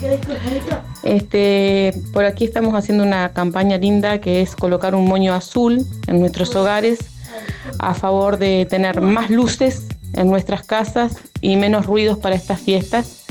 [1.03, 6.21] este, por aquí estamos haciendo una campaña linda que es colocar un moño azul en
[6.21, 6.99] nuestros hogares
[7.79, 13.25] a favor de tener más luces en nuestras casas y menos ruidos para estas fiestas,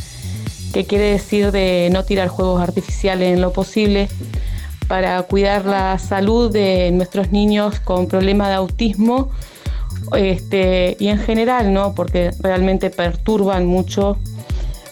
[0.74, 4.08] que quiere decir de no tirar juegos artificiales en lo posible
[4.88, 9.32] para cuidar la salud de nuestros niños con problemas de autismo
[10.16, 11.96] este, y en general, ¿no?
[11.96, 14.18] porque realmente perturban mucho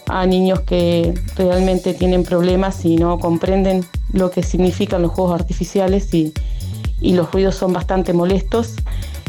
[0.08, 6.12] a niños que realmente tienen problemas y no comprenden lo que significan los juegos artificiales
[6.14, 6.32] y,
[7.00, 8.74] y los ruidos son bastante molestos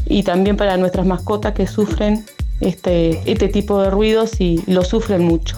[0.06, 2.26] y también para nuestras mascotas que sufren
[2.62, 5.58] este, este tipo de ruidos y lo sufren mucho.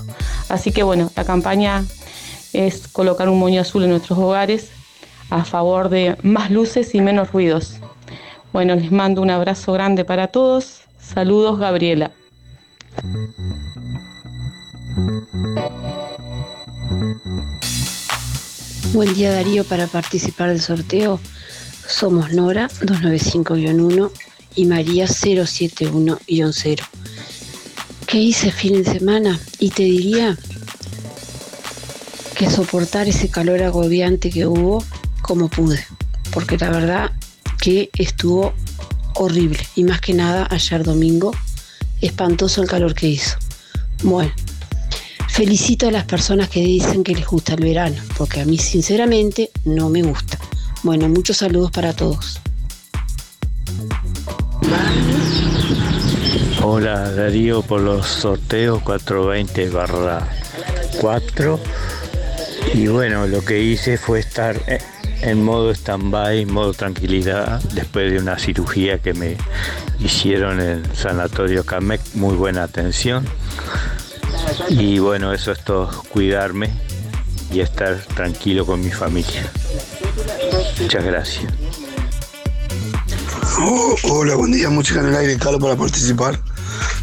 [0.50, 1.86] Así que bueno, la campaña
[2.54, 4.72] es colocar un moño azul en nuestros hogares
[5.30, 7.78] a favor de más luces y menos ruidos.
[8.52, 10.82] Bueno, les mando un abrazo grande para todos.
[11.00, 12.12] Saludos, Gabriela.
[18.94, 21.20] Buen día Darío, para participar del sorteo
[21.88, 24.12] somos Nora 295-1
[24.56, 26.82] y María 071-0.
[28.08, 29.40] ¿Qué hice fin de semana?
[29.60, 30.38] Y te diría
[32.36, 34.84] que soportar ese calor agobiante que hubo
[35.22, 35.86] como pude,
[36.32, 37.12] porque la verdad
[37.62, 38.54] que estuvo
[39.16, 41.32] horrible y más que nada ayer domingo,
[42.02, 43.38] espantoso el calor que hizo.
[44.04, 44.32] Bueno,
[45.40, 49.52] felicito a las personas que dicen que les gusta el verano, porque a mí sinceramente
[49.64, 50.38] no me gusta.
[50.84, 52.42] Bueno, muchos saludos para todos.
[56.62, 60.28] Hola Darío por los sorteos 420 barra
[61.00, 61.58] 4
[62.74, 64.62] y bueno lo que hice fue estar
[65.22, 69.38] en modo stand-by, modo tranquilidad después de una cirugía que me
[70.02, 73.26] hicieron en el Sanatorio Camec, muy buena atención
[74.68, 76.70] y bueno eso es todo, cuidarme
[77.52, 79.50] y estar tranquilo con mi familia.
[80.80, 81.52] Muchas gracias.
[83.60, 86.40] Oh, hola, buen día, música en el aire, Carlos para participar.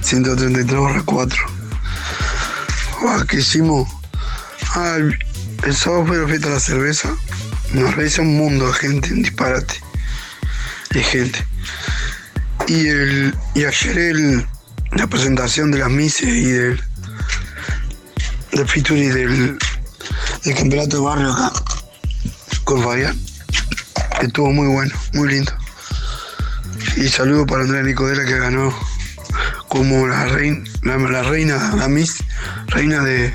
[0.03, 1.39] 133 barra 4.
[3.03, 3.89] Ah, ¿Qué hicimos?
[4.75, 4.99] Ah,
[5.65, 7.15] el sábado fue la fiesta de la cerveza.
[7.73, 9.75] Nos realiza un mundo de gente, un disparate
[10.91, 11.47] de gente.
[12.69, 14.47] Y, el, y ayer el,
[14.93, 16.83] la presentación de las mises y del,
[18.57, 19.59] del feature y del,
[20.45, 21.53] del campeonato de barrio acá
[22.65, 23.19] con Fabián.
[24.23, 25.53] Estuvo muy bueno, muy lindo.
[26.97, 28.75] Y saludo para Andrea Nicodera que ganó
[29.69, 32.17] como la reina, la, la reina, la Miss,
[32.69, 33.33] reina de,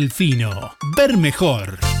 [0.97, 2.00] Ver mejor.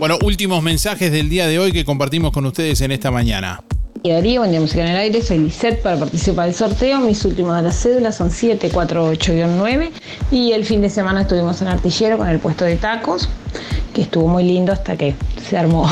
[0.00, 3.62] Bueno, últimos mensajes del día de hoy que compartimos con ustedes en esta mañana.
[4.02, 7.00] Y Darío, buen día Música en el Aire, soy Lisette para participar del sorteo.
[7.00, 9.90] Mis últimos de las cédulas son 748-9
[10.30, 13.28] y el fin de semana estuvimos en Artillero con el puesto de tacos,
[13.92, 15.86] que estuvo muy lindo hasta que se armó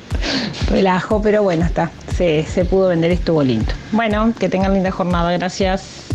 [0.70, 3.72] relajo, pero bueno, está, se, se pudo vender y estuvo lindo.
[3.92, 6.08] Bueno, que tengan linda jornada, gracias.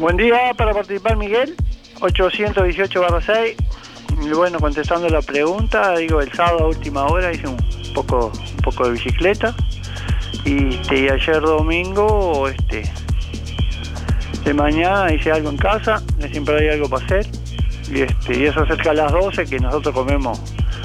[0.00, 1.54] Buen día para participar Miguel,
[2.00, 3.67] 818 6.
[4.20, 7.56] Y bueno, contestando la pregunta, digo, el sábado a última hora hice un
[7.94, 9.54] poco, un poco de bicicleta
[10.44, 12.90] y, este, ayer domingo, este,
[14.44, 17.26] de mañana hice algo en casa, siempre hay algo para hacer
[17.90, 20.40] y, este, y eso cerca a las 12 que nosotros comemos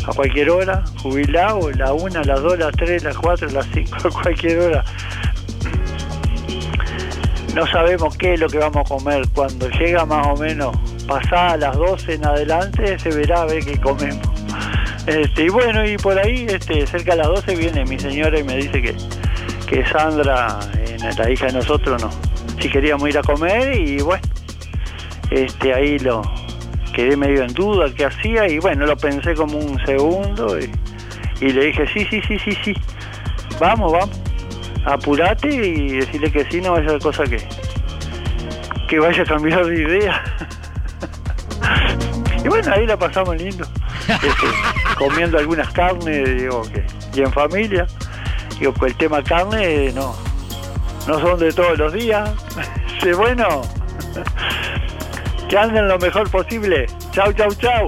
[0.08, 4.22] a cualquier hora, jubilado, la 1, las 2, las 3, las 4, las 5, a
[4.22, 4.84] cualquier hora.
[7.56, 9.24] No sabemos qué es lo que vamos a comer.
[9.34, 10.76] Cuando llega más o menos
[11.08, 14.28] pasada las 12 en adelante, se verá a ver qué comemos.
[15.06, 18.44] Este, y bueno, y por ahí, este, cerca de las 12 viene mi señora y
[18.44, 18.96] me dice que,
[19.68, 22.10] que Sandra, eh, la hija de nosotros, no,
[22.62, 24.24] si queríamos ir a comer y bueno,
[25.30, 26.22] este, ahí lo
[26.94, 30.72] quedé medio en duda qué hacía y bueno, lo pensé como un segundo y,
[31.42, 32.74] Y le dije, sí, sí, sí, sí, sí.
[33.60, 34.22] Vamos, vamos.
[34.86, 37.38] Apurate y decirle que sí, no vaya cosa que,
[38.88, 40.24] que vaya a cambiar de idea.
[42.44, 43.66] Y bueno, ahí la pasamos lindo.
[44.08, 44.48] Este,
[44.98, 47.88] comiendo algunas carnes, digo, que, y en familia.
[48.60, 50.16] Digo, pues el tema carne no,
[51.08, 52.30] no son de todos los días.
[53.18, 53.64] Bueno,
[55.50, 56.86] que anden lo mejor posible.
[57.12, 57.88] Chau, chau, chau.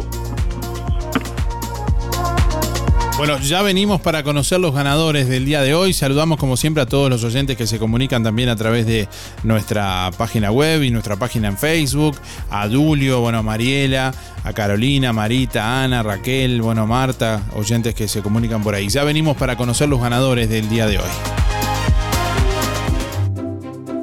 [3.17, 5.93] Bueno, ya venimos para conocer los ganadores del día de hoy.
[5.93, 9.07] Saludamos como siempre a todos los oyentes que se comunican también a través de
[9.43, 12.17] nuestra página web y nuestra página en Facebook.
[12.49, 14.13] A Dulio, bueno, a Mariela,
[14.43, 18.89] a Carolina, Marita, Ana, Raquel, bueno, Marta, oyentes que se comunican por ahí.
[18.89, 21.09] Ya venimos para conocer los ganadores del día de hoy.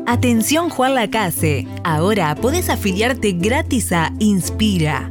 [0.06, 5.10] Atención Juan Lacase, ahora podés afiliarte gratis a Inspira.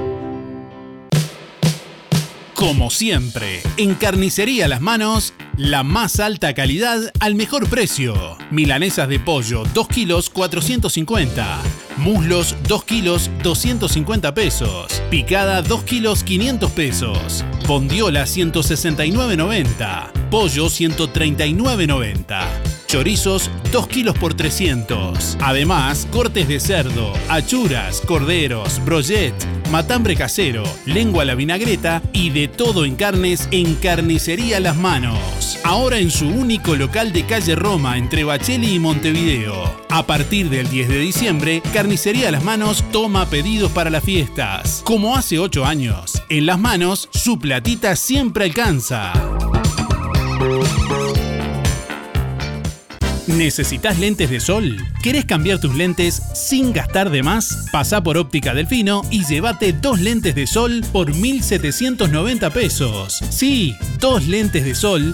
[2.61, 8.37] Como siempre, en Carnicería Las Manos, la más alta calidad al mejor precio.
[8.51, 11.59] Milanesas de pollo, 2 kilos 450.
[12.01, 15.01] Muslos, 2 kilos 250 pesos.
[15.11, 17.45] Picada, 2 kilos 500 pesos.
[17.67, 20.11] Bondiola, 169,90.
[20.31, 22.47] Pollo, 139,90.
[22.87, 25.37] Chorizos, 2 kilos por 300.
[25.41, 29.33] Además, cortes de cerdo, achuras, corderos, brochet,
[29.69, 35.59] matambre casero, lengua a la vinagreta y de todo en carnes en Carnicería Las Manos.
[35.63, 39.79] Ahora en su único local de calle Roma entre Bacheli y Montevideo.
[39.89, 44.81] A partir del 10 de diciembre, Carnicería Las Manos toma pedidos para las fiestas.
[44.85, 49.11] Como hace 8 años, en Las Manos su platita siempre alcanza.
[53.27, 54.77] ¿Necesitas lentes de sol?
[55.03, 57.67] ¿Querés cambiar tus lentes sin gastar de más?
[57.73, 63.19] Pasá por Óptica Delfino y llévate dos lentes de sol por 1.790 pesos.
[63.29, 65.13] Sí, dos lentes de sol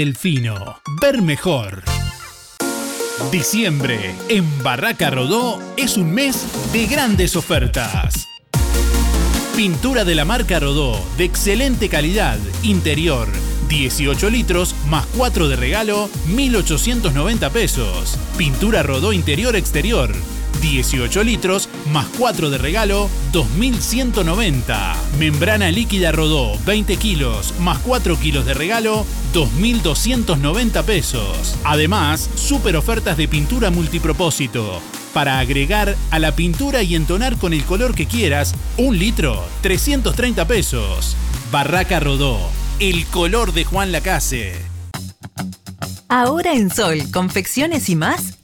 [0.01, 0.81] Delfino.
[0.99, 1.83] Ver mejor.
[3.31, 8.27] Diciembre en Barraca Rodó es un mes de grandes ofertas.
[9.55, 13.27] Pintura de la marca Rodó, de excelente calidad, interior,
[13.69, 18.17] 18 litros más 4 de regalo, 1.890 pesos.
[18.39, 20.11] Pintura Rodó interior exterior,
[20.61, 24.95] 18 litros más 4 de regalo, 2.190.
[25.19, 31.55] Membrana líquida Rodó, 20 kilos más 4 kilos de regalo, 2.290 pesos.
[31.63, 34.81] Además, super ofertas de pintura multipropósito.
[35.13, 40.47] Para agregar a la pintura y entonar con el color que quieras, un litro, 330
[40.47, 41.17] pesos.
[41.51, 42.39] Barraca Rodó,
[42.79, 44.71] el color de Juan Lacase.
[46.07, 48.37] Ahora en Sol, confecciones y más,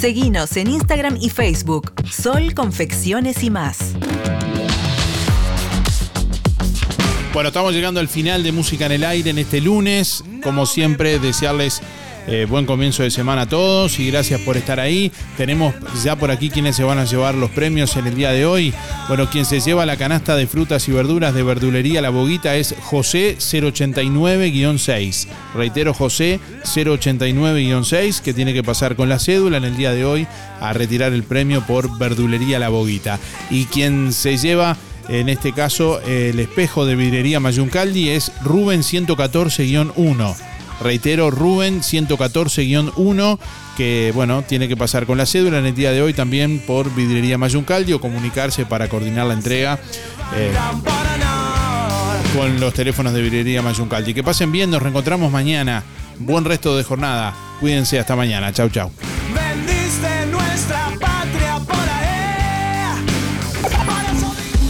[0.00, 1.92] Seguinos en Instagram y Facebook.
[2.10, 3.92] Sol Confecciones y más.
[7.34, 10.24] Bueno, estamos llegando al final de Música en el Aire en este lunes.
[10.42, 11.82] Como siempre, desearles
[12.26, 15.10] eh, buen comienzo de semana a todos y gracias por estar ahí.
[15.36, 15.74] Tenemos
[16.04, 18.74] ya por aquí quienes se van a llevar los premios en el día de hoy.
[19.08, 22.74] Bueno, quien se lleva la canasta de frutas y verduras de verdulería La Boguita es
[22.80, 25.26] José 089-6.
[25.54, 30.26] Reitero, José 089-6, que tiene que pasar con la cédula en el día de hoy
[30.60, 33.18] a retirar el premio por verdulería La Boguita.
[33.50, 34.76] Y quien se lleva
[35.08, 40.49] en este caso el espejo de vidrería Mayuncaldi es Rubén 114-1.
[40.80, 43.38] Reitero, Rubén 114-1,
[43.76, 46.94] que bueno, tiene que pasar con la cédula en el día de hoy también por
[46.94, 49.78] Vidrería Mayuncaldi o comunicarse para coordinar la entrega.
[50.36, 50.52] Eh,
[52.34, 54.14] con los teléfonos de Librería Mayuncaldi.
[54.14, 55.82] Que pasen bien, nos reencontramos mañana.
[56.18, 57.34] Buen resto de jornada.
[57.60, 58.52] Cuídense, hasta mañana.
[58.52, 58.90] Chau, chau.